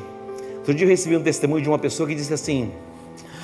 Outro 0.57 0.75
dia 0.75 0.85
eu 0.85 0.91
recebi 0.91 1.17
um 1.17 1.23
testemunho 1.23 1.63
de 1.63 1.69
uma 1.69 1.79
pessoa 1.79 2.09
que 2.09 2.15
disse 2.15 2.35
assim: 2.35 2.73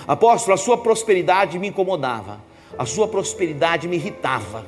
Apóstolo, 0.07 0.55
a 0.55 0.57
sua 0.57 0.77
prosperidade 0.77 1.59
me 1.59 1.69
incomodava, 1.69 2.41
a 2.79 2.85
sua 2.85 3.07
prosperidade 3.09 3.87
me 3.89 3.97
irritava. 3.97 4.67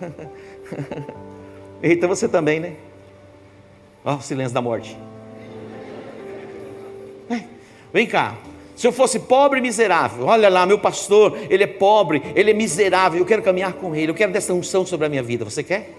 Irrita 1.82 2.08
você 2.08 2.28
também, 2.28 2.60
né? 2.60 2.76
Ó, 4.04 4.16
o 4.16 4.20
silêncio 4.20 4.54
da 4.54 4.60
morte. 4.62 4.96
Vem 7.94 8.08
cá, 8.08 8.36
se 8.76 8.86
eu 8.86 8.92
fosse 8.92 9.20
pobre 9.20 9.60
e 9.60 9.62
miserável, 9.62 10.26
olha 10.26 10.48
lá, 10.48 10.66
meu 10.66 10.78
pastor, 10.78 11.38
ele 11.48 11.62
é 11.62 11.66
pobre, 11.66 12.22
ele 12.34 12.50
é 12.50 12.54
miserável, 12.54 13.20
eu 13.20 13.26
quero 13.26 13.42
caminhar 13.42 13.74
com 13.74 13.94
ele, 13.94 14.10
eu 14.10 14.14
quero 14.14 14.32
dessa 14.32 14.52
unção 14.52 14.84
sobre 14.84 15.06
a 15.06 15.08
minha 15.08 15.22
vida. 15.22 15.44
Você 15.44 15.62
quer? 15.62 15.90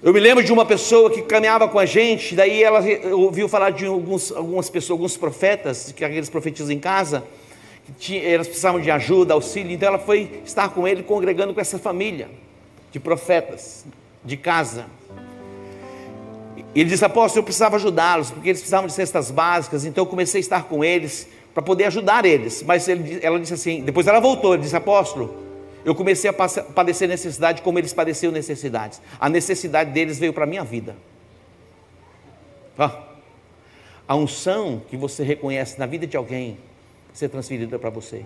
Eu 0.00 0.12
me 0.12 0.20
lembro 0.20 0.44
de 0.44 0.52
uma 0.52 0.64
pessoa 0.64 1.10
que 1.10 1.22
caminhava 1.22 1.66
com 1.66 1.78
a 1.78 1.84
gente, 1.84 2.36
daí 2.36 2.62
ela 2.62 2.80
ouviu 3.12 3.48
falar 3.48 3.70
de 3.70 3.86
alguns, 3.86 4.30
algumas 4.30 4.70
pessoas, 4.70 4.92
alguns 4.92 5.16
profetas, 5.16 5.92
que 5.92 6.04
aqueles 6.04 6.30
profetizam 6.30 6.70
em 6.70 6.78
casa, 6.78 7.24
que 7.84 7.92
tinha, 7.92 8.22
elas 8.22 8.46
precisavam 8.46 8.80
de 8.80 8.90
ajuda, 8.90 9.34
auxílio, 9.34 9.72
então 9.72 9.88
ela 9.88 9.98
foi 9.98 10.40
estar 10.44 10.68
com 10.68 10.86
ele, 10.86 11.02
congregando 11.02 11.52
com 11.52 11.60
essa 11.60 11.78
família 11.78 12.28
de 12.92 13.00
profetas, 13.00 13.84
de 14.24 14.36
casa. 14.36 14.86
Ele 16.74 16.88
disse, 16.88 17.04
apóstolo, 17.04 17.40
eu 17.40 17.44
precisava 17.44 17.76
ajudá-los, 17.76 18.30
porque 18.30 18.50
eles 18.50 18.60
precisavam 18.60 18.86
de 18.86 18.92
cestas 18.92 19.30
básicas, 19.30 19.84
então 19.84 20.02
eu 20.02 20.06
comecei 20.06 20.38
a 20.38 20.42
estar 20.42 20.64
com 20.64 20.84
eles 20.84 21.28
para 21.54 21.62
poder 21.62 21.84
ajudar 21.84 22.24
eles. 22.24 22.62
Mas 22.62 22.86
ele, 22.86 23.18
ela 23.22 23.40
disse 23.40 23.54
assim, 23.54 23.82
depois 23.82 24.06
ela 24.06 24.20
voltou, 24.20 24.54
ele 24.54 24.62
disse, 24.62 24.76
apóstolo, 24.76 25.34
eu 25.84 25.94
comecei 25.94 26.28
a 26.28 26.32
padecer 26.32 27.08
necessidade 27.08 27.62
como 27.62 27.78
eles 27.78 27.92
padeciam 27.92 28.30
necessidades. 28.30 29.00
A 29.18 29.28
necessidade 29.28 29.90
deles 29.90 30.18
veio 30.18 30.32
para 30.32 30.44
a 30.44 30.46
minha 30.46 30.62
vida. 30.62 30.94
a 34.06 34.14
unção 34.14 34.80
que 34.88 34.96
você 34.96 35.22
reconhece 35.22 35.78
na 35.78 35.86
vida 35.86 36.06
de 36.06 36.16
alguém 36.16 36.58
ser 37.12 37.28
transferida 37.28 37.78
para 37.78 37.90
você. 37.90 38.24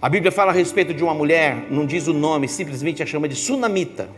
A 0.00 0.08
Bíblia 0.08 0.32
fala 0.32 0.50
a 0.50 0.54
respeito 0.54 0.94
de 0.94 1.04
uma 1.04 1.12
mulher, 1.12 1.66
não 1.70 1.84
diz 1.84 2.06
o 2.06 2.14
nome, 2.14 2.48
simplesmente 2.48 3.02
a 3.02 3.06
chama 3.06 3.28
de 3.28 3.34
sunamita. 3.34 4.08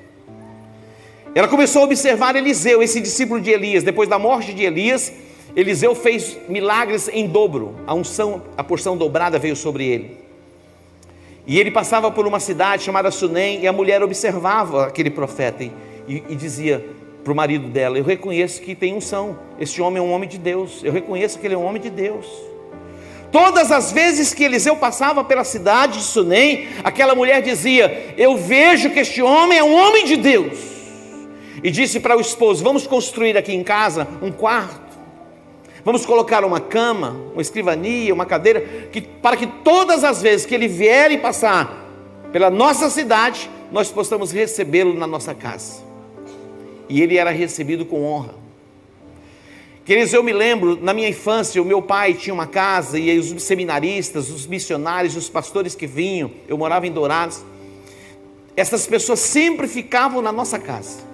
Ela 1.35 1.49
começou 1.49 1.83
a 1.83 1.85
observar 1.87 2.37
Eliseu, 2.37 2.83
esse 2.83 3.01
discípulo 3.01 3.41
de 3.41 3.51
Elias. 3.51 3.83
Depois 3.83 4.07
da 4.07 4.19
morte 4.19 4.53
de 4.53 4.65
Elias, 4.65 5.11
Eliseu 5.57 5.95
fez 5.95 6.37
milagres 6.47 7.09
em 7.11 7.27
dobro. 7.27 7.75
A 7.87 7.95
unção, 7.95 8.43
a 8.55 8.63
porção 8.63 8.99
dobrada 8.99 9.39
veio 9.39 9.57
sobre 9.57 9.87
ele. 9.87 10.19
E 11.47 11.59
ele 11.59 11.71
passava 11.71 12.11
por 12.11 12.27
uma 12.27 12.39
cidade 12.39 12.83
chamada 12.83 13.11
Sunem 13.11 13.63
e 13.63 13.67
a 13.67 13.73
mulher 13.73 14.03
observava 14.03 14.87
aquele 14.87 15.09
profeta 15.09 15.65
e, 15.65 15.73
e 16.29 16.37
dizia 16.37 16.85
para 17.25 17.33
o 17.33 17.37
marido 17.37 17.67
dela: 17.67 17.97
Eu 17.97 18.05
reconheço 18.05 18.61
que 18.61 18.75
tem 18.75 18.95
unção. 18.95 19.39
Este 19.59 19.81
homem 19.81 20.01
é 20.01 20.03
um 20.03 20.13
homem 20.13 20.29
de 20.29 20.37
Deus. 20.37 20.85
Eu 20.85 20.93
reconheço 20.93 21.39
que 21.39 21.47
ele 21.47 21.55
é 21.55 21.59
um 21.59 21.65
homem 21.65 21.81
de 21.81 21.89
Deus. 21.89 22.27
Todas 23.33 23.73
as 23.73 23.91
vezes 23.91 24.35
que 24.35 24.45
Eliseu 24.45 24.77
passava 24.77 25.25
pela 25.25 25.45
cidade 25.45 25.99
de 25.99 26.05
Sunem, 26.05 26.69
aquela 26.85 27.15
mulher 27.15 27.41
dizia: 27.41 28.15
Eu 28.19 28.37
vejo 28.37 28.91
que 28.91 29.01
este 29.01 29.23
homem 29.23 29.59
é 29.59 29.65
um 29.65 29.75
homem 29.75 30.05
de 30.05 30.19
Deus 30.19 30.72
e 31.63 31.71
disse 31.71 32.01
para 32.01 32.17
o 32.17 32.21
esposo: 32.21 32.63
Vamos 32.63 32.87
construir 32.87 33.37
aqui 33.37 33.53
em 33.53 33.63
casa 33.63 34.07
um 34.23 34.31
quarto. 34.31 34.93
Vamos 35.85 36.07
colocar 36.07 36.45
uma 36.45 36.61
cama, 36.61 37.17
uma 37.33 37.43
escrivania, 37.43 38.15
uma 38.15 38.25
cadeira, 38.25 38.61
que, 38.93 39.01
para 39.01 39.37
que 39.37 39.47
todas 39.47 40.05
as 40.05 40.23
vezes 40.23 40.47
que 40.47 40.55
ele 40.55 40.69
vier 40.69 41.11
e 41.11 41.19
passar 41.19 41.83
pela 42.31 42.49
nossa 42.51 42.89
cidade, 42.89 43.51
nós 43.73 43.91
possamos 43.91 44.31
recebê-lo 44.31 44.95
na 44.95 45.07
nossa 45.07 45.35
casa. 45.35 45.83
E 46.89 47.03
ele 47.03 47.17
era 47.17 47.31
recebido 47.31 47.85
com 47.85 48.05
honra. 48.05 48.35
Queridos, 49.85 50.13
eu 50.13 50.23
me 50.23 50.33
lembro, 50.33 50.79
na 50.81 50.95
minha 50.95 51.09
infância, 51.09 51.61
o 51.61 51.65
meu 51.65 51.83
pai 51.83 52.15
tinha 52.15 52.33
uma 52.33 52.47
casa, 52.47 52.97
e 52.97 53.19
os 53.19 53.43
seminaristas, 53.43 54.31
os 54.31 54.47
missionários, 54.47 55.17
os 55.17 55.29
pastores 55.29 55.75
que 55.75 55.89
vinham, 55.89 56.31
eu 56.47 56.57
morava 56.57 56.87
em 56.87 56.93
Dourados, 56.93 57.43
essas 58.57 58.87
pessoas 58.87 59.19
sempre 59.19 59.67
ficavam 59.67 60.23
na 60.23 60.31
nossa 60.31 60.59
casa. 60.59 61.12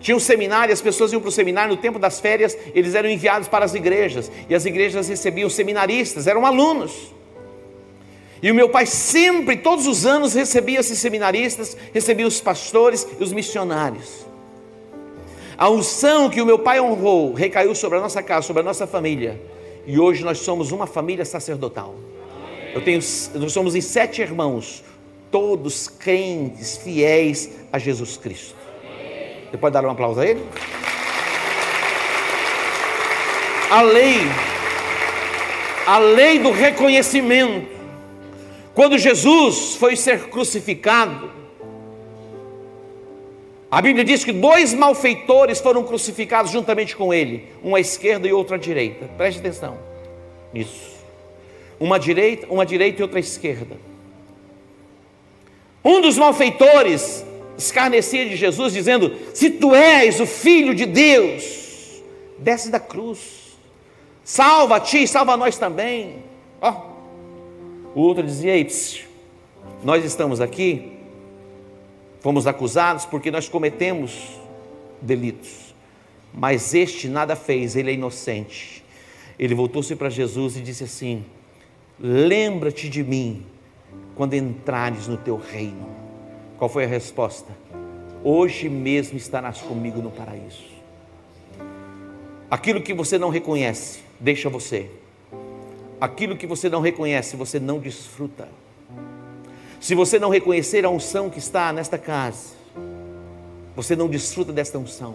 Tinha 0.00 0.16
um 0.16 0.20
seminário, 0.20 0.72
as 0.72 0.80
pessoas 0.80 1.12
iam 1.12 1.20
para 1.20 1.28
o 1.28 1.32
seminário, 1.32 1.74
no 1.74 1.80
tempo 1.80 1.98
das 1.98 2.20
férias, 2.20 2.56
eles 2.74 2.94
eram 2.94 3.08
enviados 3.08 3.48
para 3.48 3.64
as 3.64 3.74
igrejas, 3.74 4.30
e 4.48 4.54
as 4.54 4.64
igrejas 4.64 5.08
recebiam 5.08 5.50
seminaristas, 5.50 6.26
eram 6.26 6.46
alunos. 6.46 7.12
E 8.40 8.50
o 8.50 8.54
meu 8.54 8.68
pai 8.68 8.86
sempre, 8.86 9.56
todos 9.56 9.86
os 9.86 10.06
anos, 10.06 10.34
recebia 10.34 10.78
esses 10.78 10.98
seminaristas, 10.98 11.76
recebia 11.92 12.26
os 12.26 12.40
pastores 12.40 13.06
e 13.18 13.22
os 13.22 13.32
missionários. 13.32 14.26
A 15.56 15.68
unção 15.68 16.30
que 16.30 16.40
o 16.40 16.46
meu 16.46 16.60
pai 16.60 16.80
honrou 16.80 17.34
recaiu 17.34 17.74
sobre 17.74 17.98
a 17.98 18.00
nossa 18.00 18.22
casa, 18.22 18.46
sobre 18.46 18.62
a 18.62 18.64
nossa 18.64 18.86
família. 18.86 19.40
E 19.84 19.98
hoje 19.98 20.22
nós 20.22 20.38
somos 20.38 20.70
uma 20.70 20.86
família 20.86 21.24
sacerdotal. 21.24 21.96
Eu 22.72 22.84
tenho, 22.84 23.00
nós 23.34 23.52
somos 23.52 23.74
em 23.74 23.80
sete 23.80 24.22
irmãos, 24.22 24.84
todos 25.32 25.88
crentes, 25.88 26.76
fiéis 26.76 27.50
a 27.72 27.78
Jesus 27.78 28.16
Cristo. 28.16 28.57
Você 29.50 29.56
pode 29.56 29.72
dar 29.72 29.84
um 29.84 29.90
aplauso 29.90 30.20
a 30.20 30.26
ele? 30.26 30.44
A 33.70 33.82
lei, 33.82 34.20
a 35.86 35.98
lei 35.98 36.38
do 36.38 36.50
reconhecimento 36.50 37.78
quando 38.78 38.96
Jesus 38.96 39.74
foi 39.74 39.96
ser 39.96 40.28
crucificado, 40.28 41.32
a 43.68 43.82
Bíblia 43.82 44.04
diz 44.04 44.22
que 44.22 44.30
dois 44.30 44.72
malfeitores 44.72 45.60
foram 45.60 45.82
crucificados 45.82 46.52
juntamente 46.52 46.94
com 46.94 47.12
ele, 47.12 47.48
um 47.60 47.74
à 47.74 47.80
esquerda 47.80 48.28
e 48.28 48.32
outro 48.32 48.54
à 48.54 48.56
direita. 48.56 49.06
Preste 49.16 49.40
atenção 49.40 49.76
nisso. 50.54 50.96
Uma 51.80 51.98
direita, 51.98 52.46
uma 52.48 52.64
direita 52.64 53.00
e 53.00 53.02
outra 53.02 53.18
à 53.18 53.20
esquerda. 53.20 53.76
Um 55.84 56.00
dos 56.00 56.16
malfeitores 56.16 57.26
escarnecia 57.58 58.26
de 58.28 58.36
Jesus, 58.36 58.72
dizendo: 58.72 59.12
Se 59.34 59.50
tu 59.50 59.74
és 59.74 60.20
o 60.20 60.26
filho 60.26 60.74
de 60.74 60.86
Deus, 60.86 62.00
desce 62.38 62.70
da 62.70 62.78
cruz, 62.78 63.58
salva 64.24 64.76
a 64.76 64.80
ti, 64.80 65.06
salva 65.06 65.32
a 65.32 65.36
nós 65.36 65.58
também. 65.58 66.22
Ó, 66.60 66.92
o 67.94 68.00
outro 68.00 68.22
dizia: 68.22 68.54
Ei, 68.54 68.64
psiu, 68.64 69.06
nós 69.82 70.04
estamos 70.04 70.40
aqui, 70.40 70.92
fomos 72.20 72.46
acusados 72.46 73.04
porque 73.04 73.30
nós 73.30 73.48
cometemos 73.48 74.40
delitos, 75.02 75.74
mas 76.32 76.74
este 76.74 77.08
nada 77.08 77.34
fez, 77.34 77.74
ele 77.74 77.90
é 77.90 77.94
inocente. 77.94 78.84
Ele 79.38 79.54
voltou-se 79.54 79.94
para 79.94 80.08
Jesus 80.08 80.56
e 80.56 80.60
disse 80.60 80.84
assim: 80.84 81.24
Lembra-te 81.98 82.88
de 82.88 83.02
mim 83.02 83.44
quando 84.14 84.34
entrares 84.34 85.06
no 85.06 85.16
teu 85.16 85.36
reino. 85.36 86.07
Qual 86.58 86.68
foi 86.68 86.84
a 86.84 86.88
resposta? 86.88 87.56
Hoje 88.24 88.68
mesmo 88.68 89.16
estarás 89.16 89.60
comigo 89.60 90.02
no 90.02 90.10
paraíso. 90.10 90.64
Aquilo 92.50 92.82
que 92.82 92.92
você 92.92 93.16
não 93.16 93.30
reconhece, 93.30 94.00
deixa 94.18 94.48
você. 94.48 94.90
Aquilo 96.00 96.36
que 96.36 96.48
você 96.48 96.68
não 96.68 96.80
reconhece, 96.80 97.36
você 97.36 97.60
não 97.60 97.78
desfruta. 97.78 98.48
Se 99.80 99.94
você 99.94 100.18
não 100.18 100.30
reconhecer 100.30 100.84
a 100.84 100.90
unção 100.90 101.30
que 101.30 101.38
está 101.38 101.72
nesta 101.72 101.96
casa, 101.96 102.54
você 103.76 103.94
não 103.94 104.08
desfruta 104.08 104.52
desta 104.52 104.78
unção. 104.78 105.14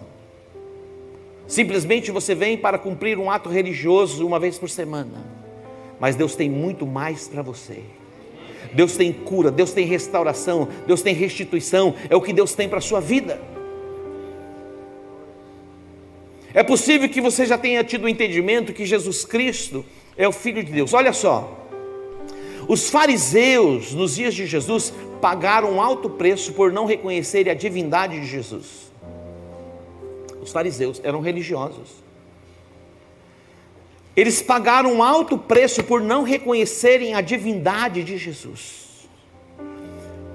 Simplesmente 1.46 2.10
você 2.10 2.34
vem 2.34 2.56
para 2.56 2.78
cumprir 2.78 3.18
um 3.18 3.30
ato 3.30 3.50
religioso 3.50 4.26
uma 4.26 4.40
vez 4.40 4.58
por 4.58 4.70
semana. 4.70 5.22
Mas 6.00 6.16
Deus 6.16 6.34
tem 6.34 6.48
muito 6.48 6.86
mais 6.86 7.28
para 7.28 7.42
você. 7.42 7.84
Deus 8.74 8.96
tem 8.96 9.12
cura, 9.12 9.50
Deus 9.50 9.72
tem 9.72 9.86
restauração, 9.86 10.68
Deus 10.86 11.00
tem 11.00 11.14
restituição, 11.14 11.94
é 12.10 12.16
o 12.16 12.20
que 12.20 12.32
Deus 12.32 12.54
tem 12.54 12.68
para 12.68 12.78
a 12.78 12.82
sua 12.82 13.00
vida. 13.00 13.40
É 16.52 16.62
possível 16.62 17.08
que 17.08 17.20
você 17.20 17.46
já 17.46 17.58
tenha 17.58 17.82
tido 17.82 18.04
o 18.04 18.08
entendimento 18.08 18.72
que 18.72 18.84
Jesus 18.84 19.24
Cristo 19.24 19.84
é 20.16 20.28
o 20.28 20.32
Filho 20.32 20.62
de 20.62 20.70
Deus. 20.70 20.92
Olha 20.92 21.12
só, 21.12 21.66
os 22.68 22.88
fariseus, 22.88 23.92
nos 23.92 24.14
dias 24.16 24.34
de 24.34 24.46
Jesus, 24.46 24.92
pagaram 25.20 25.72
um 25.72 25.80
alto 25.80 26.08
preço 26.10 26.52
por 26.52 26.72
não 26.72 26.86
reconhecerem 26.86 27.50
a 27.50 27.54
divindade 27.54 28.20
de 28.20 28.26
Jesus. 28.26 28.92
Os 30.40 30.52
fariseus 30.52 31.00
eram 31.02 31.20
religiosos. 31.20 32.03
Eles 34.16 34.40
pagaram 34.40 34.92
um 34.92 35.02
alto 35.02 35.36
preço 35.36 35.82
por 35.82 36.00
não 36.00 36.22
reconhecerem 36.22 37.14
a 37.14 37.20
divindade 37.20 38.04
de 38.04 38.16
Jesus. 38.16 38.84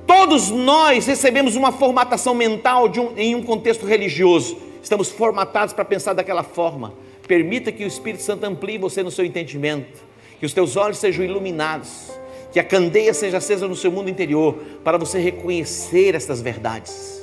Todos 0.05 0.49
nós 0.49 1.05
recebemos 1.05 1.55
uma 1.55 1.71
formatação 1.71 2.33
mental 2.33 2.89
um, 2.99 3.17
em 3.17 3.35
um 3.35 3.43
contexto 3.43 3.85
religioso. 3.85 4.57
Estamos 4.83 5.09
formatados 5.09 5.73
para 5.73 5.85
pensar 5.85 6.13
daquela 6.13 6.43
forma. 6.43 6.93
Permita 7.27 7.71
que 7.71 7.83
o 7.83 7.87
Espírito 7.87 8.23
Santo 8.23 8.43
amplie 8.43 8.77
você 8.77 9.03
no 9.03 9.11
seu 9.11 9.23
entendimento, 9.23 10.01
que 10.39 10.45
os 10.45 10.51
teus 10.51 10.75
olhos 10.75 10.97
sejam 10.97 11.23
iluminados, 11.23 12.11
que 12.51 12.59
a 12.59 12.63
candeia 12.63 13.13
seja 13.13 13.37
acesa 13.37 13.67
no 13.67 13.75
seu 13.75 13.91
mundo 13.91 14.09
interior, 14.09 14.55
para 14.83 14.97
você 14.97 15.19
reconhecer 15.19 16.15
estas 16.15 16.41
verdades. 16.41 17.18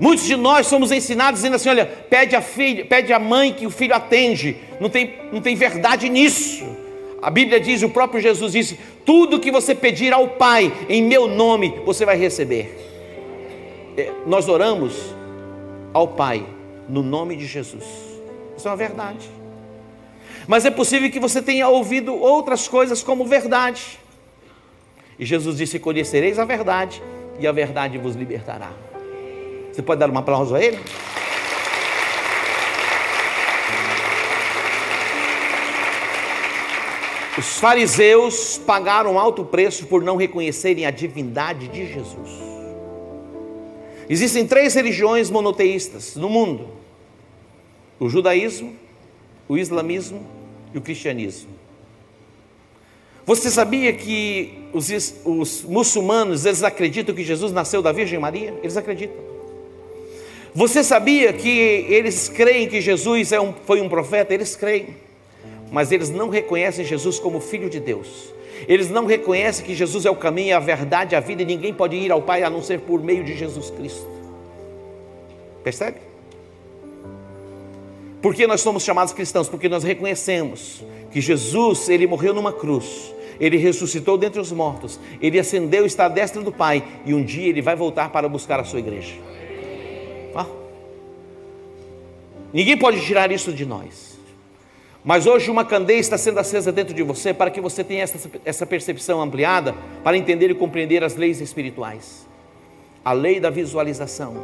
Muitos 0.00 0.24
de 0.24 0.34
nós 0.34 0.66
somos 0.66 0.90
ensinados 0.90 1.40
dizendo 1.40 1.56
assim: 1.56 1.68
olha, 1.68 1.84
pede 1.84 2.34
a 2.34 2.40
filha, 2.40 2.86
pede 2.86 3.12
a 3.12 3.18
mãe 3.18 3.52
que 3.52 3.66
o 3.66 3.70
filho 3.70 3.94
atende. 3.94 4.56
Não 4.80 4.88
tem, 4.88 5.14
não 5.30 5.42
tem 5.42 5.54
verdade 5.54 6.08
nisso. 6.08 6.64
A 7.20 7.28
Bíblia 7.30 7.60
diz, 7.60 7.82
o 7.82 7.90
próprio 7.90 8.18
Jesus 8.18 8.52
disse: 8.52 8.78
tudo 9.04 9.38
que 9.38 9.52
você 9.52 9.74
pedir 9.74 10.10
ao 10.14 10.26
Pai 10.26 10.72
em 10.88 11.02
meu 11.02 11.28
nome, 11.28 11.82
você 11.84 12.06
vai 12.06 12.16
receber. 12.16 12.74
É, 13.94 14.10
nós 14.26 14.48
oramos 14.48 15.14
ao 15.92 16.08
Pai 16.08 16.46
no 16.88 17.02
nome 17.02 17.36
de 17.36 17.46
Jesus. 17.46 17.84
Isso 18.56 18.66
é 18.66 18.70
uma 18.70 18.76
verdade. 18.78 19.28
Mas 20.48 20.64
é 20.64 20.70
possível 20.70 21.10
que 21.10 21.20
você 21.20 21.42
tenha 21.42 21.68
ouvido 21.68 22.14
outras 22.14 22.66
coisas 22.66 23.02
como 23.02 23.26
verdade. 23.26 24.00
E 25.18 25.26
Jesus 25.26 25.58
disse: 25.58 25.78
Conhecereis 25.78 26.38
a 26.38 26.46
verdade, 26.46 27.02
e 27.38 27.46
a 27.46 27.52
verdade 27.52 27.98
vos 27.98 28.16
libertará. 28.16 28.72
Você 29.72 29.82
pode 29.82 30.00
dar 30.00 30.10
uma 30.10 30.20
aplauso 30.20 30.54
a 30.54 30.62
Ele? 30.62 30.78
Os 37.38 37.58
fariseus 37.58 38.58
pagaram 38.58 39.18
alto 39.18 39.44
preço 39.44 39.86
por 39.86 40.02
não 40.02 40.16
reconhecerem 40.16 40.84
a 40.84 40.90
divindade 40.90 41.68
de 41.68 41.86
Jesus. 41.86 42.30
Existem 44.10 44.46
três 44.46 44.74
religiões 44.74 45.30
monoteístas 45.30 46.16
no 46.16 46.28
mundo: 46.28 46.68
o 47.98 48.08
judaísmo, 48.08 48.74
o 49.48 49.56
islamismo 49.56 50.26
e 50.74 50.78
o 50.78 50.80
cristianismo. 50.80 51.48
Você 53.24 53.48
sabia 53.50 53.92
que 53.92 54.66
os, 54.72 54.90
os, 55.24 55.62
muçulmanos 55.62 56.44
eles 56.44 56.62
acreditam 56.62 57.14
que 57.14 57.22
Jesus 57.22 57.52
nasceu 57.52 57.80
da 57.80 57.92
Virgem 57.92 58.18
Maria? 58.18 58.54
Eles 58.62 58.76
acreditam. 58.76 59.39
Você 60.54 60.82
sabia 60.82 61.32
que 61.32 61.48
eles 61.48 62.28
creem 62.28 62.68
que 62.68 62.80
Jesus 62.80 63.32
é 63.32 63.40
um, 63.40 63.52
foi 63.52 63.80
um 63.80 63.88
profeta? 63.88 64.34
Eles 64.34 64.56
creem. 64.56 64.96
Mas 65.70 65.92
eles 65.92 66.10
não 66.10 66.28
reconhecem 66.28 66.84
Jesus 66.84 67.18
como 67.18 67.40
Filho 67.40 67.70
de 67.70 67.78
Deus. 67.78 68.34
Eles 68.66 68.90
não 68.90 69.06
reconhecem 69.06 69.64
que 69.64 69.74
Jesus 69.74 70.04
é 70.04 70.10
o 70.10 70.16
caminho, 70.16 70.56
a 70.56 70.60
verdade, 70.60 71.14
a 71.14 71.20
vida 71.20 71.42
e 71.42 71.46
ninguém 71.46 71.72
pode 71.72 71.96
ir 71.96 72.10
ao 72.10 72.20
Pai 72.20 72.42
a 72.42 72.50
não 72.50 72.62
ser 72.62 72.80
por 72.80 73.02
meio 73.02 73.24
de 73.24 73.36
Jesus 73.36 73.70
Cristo. 73.70 74.06
Percebe? 75.62 75.98
Por 78.20 78.34
que 78.34 78.46
nós 78.46 78.60
somos 78.60 78.82
chamados 78.82 79.14
cristãos? 79.14 79.48
Porque 79.48 79.68
nós 79.68 79.82
reconhecemos 79.82 80.84
que 81.10 81.20
Jesus, 81.20 81.88
ele 81.88 82.06
morreu 82.06 82.34
numa 82.34 82.52
cruz, 82.52 83.14
ele 83.40 83.56
ressuscitou 83.56 84.18
dentre 84.18 84.38
os 84.38 84.52
mortos, 84.52 85.00
ele 85.22 85.38
ascendeu, 85.38 85.86
está 85.86 86.04
à 86.04 86.08
destra 86.08 86.42
do 86.42 86.52
Pai, 86.52 86.84
e 87.06 87.14
um 87.14 87.24
dia 87.24 87.48
ele 87.48 87.62
vai 87.62 87.74
voltar 87.74 88.10
para 88.10 88.28
buscar 88.28 88.60
a 88.60 88.64
sua 88.64 88.78
igreja. 88.78 89.14
Ninguém 92.52 92.76
pode 92.76 93.00
tirar 93.04 93.30
isso 93.30 93.52
de 93.52 93.64
nós. 93.64 94.18
Mas 95.04 95.26
hoje 95.26 95.50
uma 95.50 95.64
candeia 95.64 95.98
está 95.98 96.18
sendo 96.18 96.38
acesa 96.40 96.70
dentro 96.70 96.92
de 96.92 97.02
você 97.02 97.32
para 97.32 97.50
que 97.50 97.60
você 97.60 97.82
tenha 97.82 98.02
essa, 98.02 98.30
essa 98.44 98.66
percepção 98.66 99.20
ampliada 99.20 99.74
para 100.04 100.16
entender 100.16 100.50
e 100.50 100.54
compreender 100.54 101.02
as 101.02 101.16
leis 101.16 101.40
espirituais. 101.40 102.26
A 103.02 103.12
lei 103.12 103.40
da 103.40 103.48
visualização, 103.48 104.36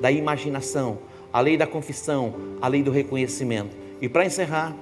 da 0.00 0.12
imaginação, 0.12 0.98
a 1.32 1.40
lei 1.40 1.56
da 1.56 1.66
confissão, 1.66 2.34
a 2.62 2.68
lei 2.68 2.80
do 2.80 2.92
reconhecimento. 2.92 3.74
E 4.00 4.08
para 4.08 4.24
encerrar, 4.24 4.76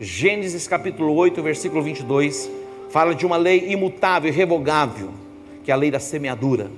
Gênesis 0.00 0.66
capítulo 0.66 1.14
8, 1.14 1.42
versículo 1.42 1.82
22, 1.82 2.50
fala 2.88 3.14
de 3.14 3.26
uma 3.26 3.36
lei 3.36 3.70
imutável, 3.70 4.32
irrevogável, 4.32 5.10
que 5.62 5.70
é 5.70 5.74
a 5.74 5.76
lei 5.76 5.90
da 5.90 6.00
semeadura. 6.00 6.70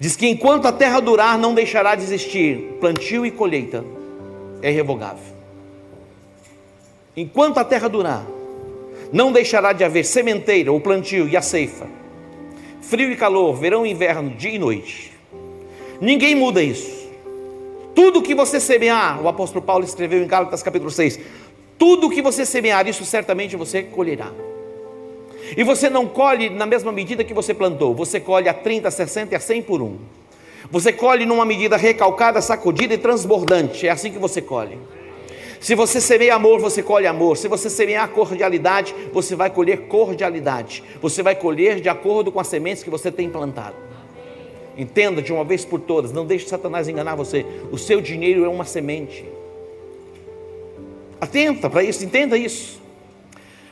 Diz 0.00 0.14
que 0.14 0.28
enquanto 0.28 0.66
a 0.66 0.72
terra 0.72 1.00
durar, 1.00 1.36
não 1.36 1.54
deixará 1.54 1.94
de 1.94 2.04
existir 2.04 2.76
plantio 2.80 3.26
e 3.26 3.30
colheita. 3.30 3.84
É 4.62 4.70
irrevogável. 4.70 5.36
Enquanto 7.16 7.58
a 7.58 7.64
terra 7.64 7.88
durar, 7.88 8.24
não 9.12 9.32
deixará 9.32 9.72
de 9.72 9.82
haver 9.82 10.04
sementeira, 10.04 10.72
o 10.72 10.80
plantio 10.80 11.28
e 11.28 11.36
a 11.36 11.42
ceifa. 11.42 11.86
Frio 12.80 13.10
e 13.10 13.16
calor, 13.16 13.54
verão 13.54 13.84
e 13.84 13.90
inverno, 13.90 14.30
dia 14.30 14.52
e 14.52 14.58
noite. 14.58 15.12
Ninguém 16.00 16.34
muda 16.34 16.62
isso. 16.62 17.08
Tudo 17.94 18.22
que 18.22 18.34
você 18.34 18.60
semear, 18.60 19.20
o 19.20 19.28
apóstolo 19.28 19.64
Paulo 19.64 19.84
escreveu 19.84 20.22
em 20.22 20.28
Gálatas 20.28 20.62
capítulo 20.62 20.90
6, 20.90 21.18
tudo 21.76 22.08
que 22.08 22.22
você 22.22 22.46
semear, 22.46 22.86
isso 22.86 23.04
certamente 23.04 23.56
você 23.56 23.82
colherá. 23.82 24.30
E 25.56 25.62
você 25.62 25.88
não 25.88 26.06
colhe 26.06 26.50
na 26.50 26.66
mesma 26.66 26.92
medida 26.92 27.24
que 27.24 27.34
você 27.34 27.54
plantou, 27.54 27.94
você 27.94 28.20
colhe 28.20 28.48
a 28.48 28.54
30, 28.54 28.90
60 28.90 29.34
e 29.34 29.36
a 29.36 29.40
100 29.40 29.62
por 29.62 29.82
um. 29.82 29.98
Você 30.70 30.92
colhe 30.92 31.24
numa 31.24 31.44
medida 31.44 31.76
recalcada, 31.76 32.40
sacudida 32.40 32.94
e 32.94 32.98
transbordante, 32.98 33.86
é 33.86 33.90
assim 33.90 34.10
que 34.10 34.18
você 34.18 34.42
colhe. 34.42 34.78
Se 35.60 35.74
você 35.74 36.00
semeia 36.00 36.34
amor, 36.34 36.60
você 36.60 36.82
colhe 36.82 37.06
amor. 37.06 37.36
Se 37.36 37.48
você 37.48 37.68
semear 37.68 38.08
cordialidade, 38.10 38.94
você 39.12 39.34
vai 39.34 39.50
colher 39.50 39.88
cordialidade. 39.88 40.84
Você 41.02 41.22
vai 41.22 41.34
colher 41.34 41.80
de 41.80 41.88
acordo 41.88 42.30
com 42.30 42.38
as 42.38 42.46
sementes 42.46 42.82
que 42.82 42.90
você 42.90 43.10
tem 43.10 43.28
plantado. 43.28 43.74
Entenda 44.76 45.20
de 45.20 45.32
uma 45.32 45.42
vez 45.42 45.64
por 45.64 45.80
todas, 45.80 46.12
não 46.12 46.24
deixe 46.24 46.46
Satanás 46.46 46.86
enganar 46.86 47.16
você. 47.16 47.44
O 47.72 47.76
seu 47.76 48.00
dinheiro 48.00 48.44
é 48.44 48.48
uma 48.48 48.64
semente. 48.64 49.24
Atenta 51.20 51.68
para 51.68 51.82
isso, 51.82 52.04
entenda 52.04 52.36
isso. 52.36 52.77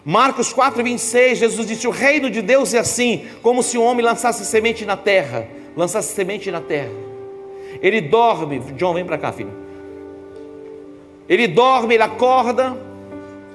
Marcos 0.08 0.52
4, 0.52 0.84
26, 0.84 1.38
Jesus 1.38 1.66
disse: 1.66 1.88
O 1.88 1.90
reino 1.90 2.30
de 2.30 2.40
Deus 2.40 2.72
é 2.72 2.78
assim, 2.78 3.26
como 3.42 3.60
se 3.60 3.76
um 3.76 3.82
homem 3.82 4.06
lançasse 4.06 4.44
semente 4.44 4.86
na 4.86 4.96
terra. 4.96 5.48
Lançasse 5.76 6.14
semente 6.14 6.48
na 6.48 6.60
terra. 6.60 6.92
Ele 7.82 8.00
dorme. 8.00 8.60
John, 8.76 8.94
vem 8.94 9.04
para 9.04 9.18
cá, 9.18 9.32
filho. 9.32 9.52
Ele 11.28 11.48
dorme, 11.48 11.94
ele 11.94 12.04
acorda, 12.04 12.76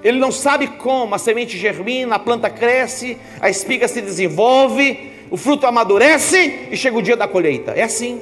ele 0.03 0.19
não 0.19 0.29
sabe 0.29 0.67
como, 0.67 1.15
a 1.15 1.17
semente 1.17 1.57
germina, 1.57 2.15
a 2.15 2.19
planta 2.19 2.49
cresce, 2.49 3.17
a 3.39 3.49
espiga 3.49 3.87
se 3.87 4.01
desenvolve, 4.01 5.09
o 5.31 5.37
fruto 5.37 5.65
amadurece 5.65 6.67
e 6.69 6.75
chega 6.75 6.97
o 6.97 7.01
dia 7.01 7.15
da 7.15 7.29
colheita. 7.29 7.71
É 7.71 7.83
assim. 7.83 8.21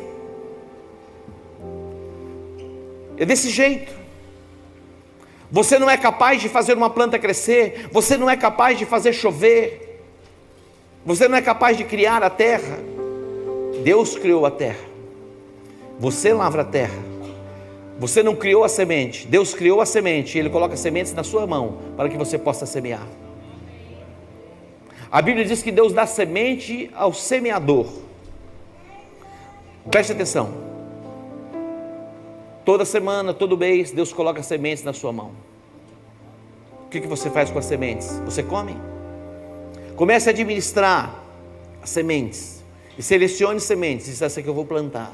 É 3.18 3.26
desse 3.26 3.50
jeito. 3.50 3.99
Você 5.52 5.80
não 5.80 5.90
é 5.90 5.98
capaz 5.98 6.42
de 6.42 6.48
fazer 6.48 6.78
uma 6.78 6.90
planta 6.90 7.18
crescer, 7.18 7.88
você 7.92 8.18
não 8.18 8.30
é 8.30 8.38
capaz 8.38 8.78
de 8.78 8.86
fazer 8.86 9.14
chover, 9.14 10.04
você 11.04 11.28
não 11.28 11.36
é 11.36 11.42
capaz 11.42 11.76
de 11.76 11.84
criar 11.84 12.22
a 12.22 12.30
terra. 12.30 12.78
Deus 13.84 14.18
criou 14.18 14.46
a 14.46 14.52
terra, 14.52 14.86
você 15.98 16.34
lavra 16.34 16.62
a 16.62 16.66
terra, 16.66 17.02
você 17.98 18.22
não 18.22 18.36
criou 18.36 18.64
a 18.64 18.70
semente, 18.70 19.26
Deus 19.26 19.54
criou 19.54 19.82
a 19.82 19.86
semente, 19.86 20.38
Ele 20.38 20.50
coloca 20.50 20.78
sementes 20.78 21.14
na 21.14 21.24
sua 21.24 21.48
mão 21.48 21.80
para 21.98 22.10
que 22.10 22.18
você 22.18 22.38
possa 22.38 22.66
semear. 22.66 23.08
A 25.12 25.22
Bíblia 25.22 25.46
diz 25.46 25.64
que 25.64 25.72
Deus 25.72 25.94
dá 25.94 26.06
semente 26.06 26.92
ao 26.94 27.12
semeador. 27.12 27.88
Preste 29.90 30.12
atenção. 30.12 30.69
Toda 32.66 32.86
semana, 32.86 33.34
todo 33.34 33.58
mês, 33.58 33.92
Deus 33.92 34.14
coloca 34.14 34.44
sementes 34.44 34.84
na 34.84 34.94
sua 34.94 35.12
mão. 35.12 35.32
O 36.86 36.90
que, 36.90 37.00
você 37.02 37.30
faz 37.30 37.50
com 37.52 37.60
as 37.60 37.66
sementes? 37.66 38.20
Você 38.26 38.42
come? 38.44 38.76
Comece 39.96 40.30
a 40.30 40.32
administrar 40.32 41.24
as 41.82 41.90
sementes. 41.90 42.64
E 42.98 43.04
selecione 43.04 43.60
sementes. 43.60 44.08
Diz 44.08 44.22
essa 44.22 44.42
que 44.42 44.48
eu 44.48 44.54
vou 44.54 44.66
plantar. 44.66 45.14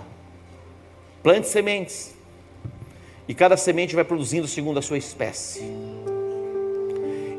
Plante 1.21 1.47
sementes. 1.47 2.15
E 3.27 3.33
cada 3.33 3.57
semente 3.57 3.95
vai 3.95 4.03
produzindo 4.03 4.47
segundo 4.47 4.79
a 4.79 4.81
sua 4.81 4.97
espécie. 4.97 5.63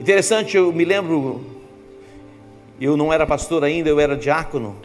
Interessante, 0.00 0.56
eu 0.56 0.72
me 0.72 0.84
lembro, 0.84 1.44
eu 2.80 2.96
não 2.96 3.12
era 3.12 3.26
pastor 3.26 3.64
ainda, 3.64 3.88
eu 3.88 3.98
era 3.98 4.16
diácono. 4.16 4.76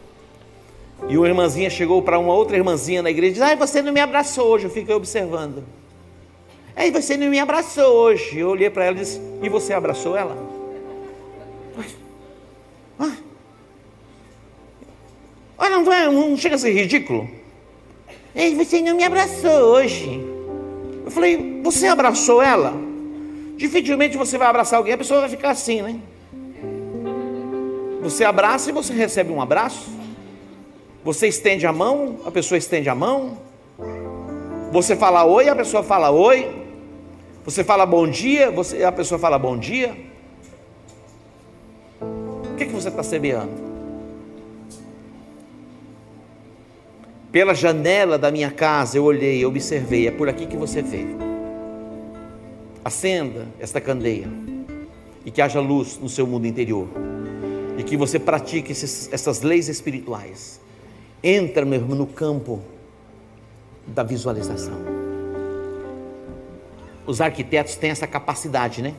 E 1.08 1.18
uma 1.18 1.28
irmãzinha 1.28 1.70
chegou 1.70 2.02
para 2.02 2.18
uma 2.20 2.34
outra 2.34 2.56
irmãzinha 2.56 3.02
na 3.02 3.10
igreja 3.10 3.30
e 3.30 3.34
disse: 3.34 3.44
Ai, 3.44 3.56
você 3.56 3.82
não 3.82 3.92
me 3.92 4.00
abraçou 4.00 4.48
hoje. 4.48 4.66
Eu 4.66 4.70
fiquei 4.70 4.94
observando. 4.94 5.64
Ai, 6.76 6.92
você 6.92 7.18
não 7.18 7.30
me 7.30 7.40
abraçou 7.40 7.94
hoje. 7.94 8.40
Eu 8.40 8.50
olhei 8.50 8.70
para 8.70 8.86
ela 8.86 8.98
e 8.98 9.00
disse: 9.00 9.22
E 9.42 9.50
você 9.50 9.74
abraçou 9.74 10.16
ela? 10.16 10.38
Olha, 15.58 15.78
não, 15.78 16.30
não 16.30 16.38
chega 16.38 16.56
a 16.56 16.58
ser 16.58 16.72
ridículo? 16.72 17.30
Ei, 18.34 18.56
você 18.56 18.82
não 18.82 18.96
me 18.96 19.04
abraçou 19.04 19.52
hoje. 19.52 20.20
Eu 21.06 21.12
falei, 21.12 21.62
você 21.64 21.86
abraçou 21.86 22.42
ela? 22.42 22.74
Dificilmente 23.58 24.18
você 24.18 24.40
vai 24.40 24.48
abraçar 24.48 24.78
alguém, 24.78 24.94
a 24.94 24.98
pessoa 24.98 25.20
vai 25.20 25.30
ficar 25.30 25.52
assim, 25.52 25.84
né? 25.84 26.00
Você 28.02 28.24
abraça 28.24 28.72
e 28.72 28.74
você 28.74 28.92
recebe 28.92 29.32
um 29.32 29.40
abraço. 29.40 30.01
Você 31.04 31.28
estende 31.28 31.66
a 31.66 31.74
mão, 31.74 32.20
a 32.26 32.32
pessoa 32.32 32.58
estende 32.58 32.90
a 32.90 32.96
mão. 32.96 33.38
Você 34.72 34.96
fala 34.96 35.26
oi, 35.26 35.50
a 35.50 35.56
pessoa 35.56 35.82
fala 35.82 36.12
oi. 36.12 36.62
Você 37.44 37.64
fala 37.64 37.86
bom 37.86 38.08
dia, 38.08 38.52
você, 38.52 38.84
a 38.84 38.92
pessoa 38.92 39.18
fala 39.18 39.40
bom 39.40 39.58
dia. 39.58 39.98
O 42.00 42.56
que, 42.56 42.66
que 42.68 42.72
você 42.72 42.90
está 42.90 43.02
semeando? 43.02 43.72
Pela 47.32 47.56
janela 47.56 48.18
da 48.18 48.30
minha 48.30 48.52
casa 48.52 48.98
eu 48.98 49.04
olhei, 49.04 49.44
observei, 49.44 50.08
é 50.08 50.12
por 50.12 50.30
aqui 50.30 50.46
que 50.46 50.56
você 50.56 50.84
vê. 50.84 51.08
Acenda 52.86 53.48
esta 53.60 53.82
candeia 53.82 54.28
e 55.26 55.32
que 55.32 55.42
haja 55.42 55.60
luz 55.60 55.98
no 55.98 56.10
seu 56.10 56.28
mundo 56.28 56.46
interior 56.46 56.88
e 57.78 57.84
que 57.84 57.98
você 57.98 58.20
pratique 58.20 58.72
esses, 58.72 59.10
essas 59.12 59.42
leis 59.42 59.68
espirituais. 59.68 60.61
Entra, 61.24 61.66
meu 61.66 61.80
irmão, 61.80 61.98
no 61.98 62.08
campo 62.08 62.62
da 63.86 64.04
visualização. 64.04 64.74
Os 67.06 67.22
arquitetos 67.22 67.76
têm 67.76 67.92
essa 67.92 68.08
capacidade, 68.08 68.82
né? 68.82 68.94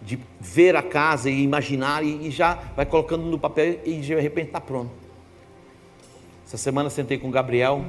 De 0.00 0.18
ver 0.40 0.76
a 0.76 0.82
casa 0.82 1.28
e 1.28 1.42
imaginar 1.42 2.02
e, 2.04 2.30
já 2.30 2.54
vai 2.74 2.86
colocando 2.86 3.24
no 3.24 3.38
papel 3.38 3.80
e 3.84 4.00
de 4.00 4.14
repente 4.14 4.48
está 4.48 4.60
pronto. 4.60 4.90
Essa 6.46 6.56
semana 6.56 6.88
sentei 6.88 7.18
com 7.18 7.28
o 7.28 7.30
Gabriel, 7.30 7.84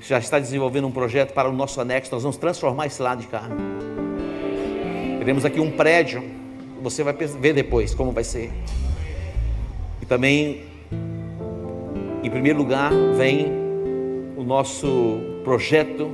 já 0.00 0.18
está 0.18 0.38
desenvolvendo 0.38 0.86
um 0.86 0.92
projeto 0.92 1.32
para 1.32 1.48
o 1.48 1.52
nosso 1.52 1.80
anexo. 1.80 2.12
Nós 2.12 2.22
vamos 2.22 2.36
transformar 2.36 2.86
esse 2.86 3.02
lado 3.02 3.22
de 3.22 3.26
cá. 3.26 3.48
Teremos 5.18 5.44
aqui 5.44 5.58
um 5.58 5.70
prédio. 5.70 6.22
Você 6.82 7.02
vai 7.02 7.14
ver 7.14 7.54
depois 7.54 7.94
como 7.94 8.12
vai 8.12 8.22
ser. 8.22 8.52
E 10.02 10.06
também, 10.06 10.62
em 12.24 12.30
primeiro 12.30 12.58
lugar, 12.58 12.90
vem 13.16 13.52
o 14.34 14.42
nosso 14.42 15.20
projeto 15.44 16.10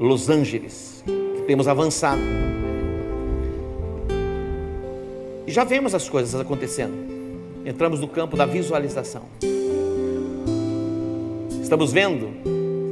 Los 0.00 0.28
Angeles, 0.28 1.04
que 1.06 1.42
temos 1.42 1.68
avançado. 1.68 2.20
E 5.46 5.52
já 5.52 5.62
vemos 5.62 5.94
as 5.94 6.08
coisas 6.08 6.38
acontecendo. 6.38 6.92
Entramos 7.64 8.00
no 8.00 8.08
campo 8.08 8.36
da 8.36 8.46
visualização. 8.46 9.22
Estamos 11.62 11.92
vendo 11.92 12.28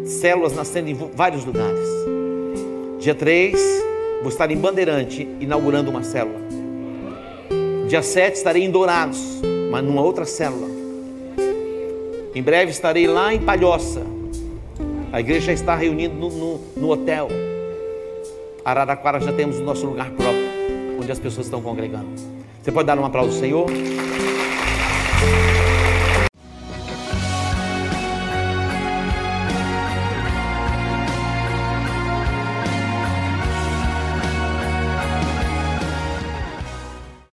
células 0.07 0.55
nascendo 0.55 0.89
em 0.89 0.95
vários 0.95 1.45
lugares. 1.45 1.89
Dia 3.01 3.15
3, 3.15 3.59
vou 4.21 4.29
estar 4.29 4.49
em 4.53 4.57
Bandeirante 4.57 5.29
inaugurando 5.41 5.91
uma 5.91 6.05
célula. 6.05 6.39
Dia 7.89 8.03
7 8.03 8.37
estarei 8.37 8.63
em 8.63 8.71
Dourados, 8.71 9.41
mas 9.71 9.85
numa 9.85 10.03
outra 10.03 10.25
célula. 10.25 10.76
Em 12.37 12.43
breve 12.43 12.71
estarei 12.71 13.07
lá 13.07 13.33
em 13.33 13.41
Palhoça. 13.41 14.03
A 15.11 15.21
igreja 15.21 15.53
está 15.53 15.75
reunida 15.75 16.13
no, 16.13 16.29
no, 16.29 16.61
no 16.77 16.91
hotel. 16.91 17.29
Araraquara 18.63 19.19
já 19.19 19.33
temos 19.33 19.59
o 19.59 19.63
nosso 19.63 19.87
lugar 19.87 20.11
próprio, 20.11 20.45
onde 21.01 21.11
as 21.11 21.19
pessoas 21.19 21.47
estão 21.47 21.63
congregando. 21.63 22.09
Você 22.63 22.71
pode 22.71 22.87
dar 22.89 22.99
um 22.99 23.07
aplauso 23.07 23.33
ao 23.33 23.41
Senhor? 23.41 23.67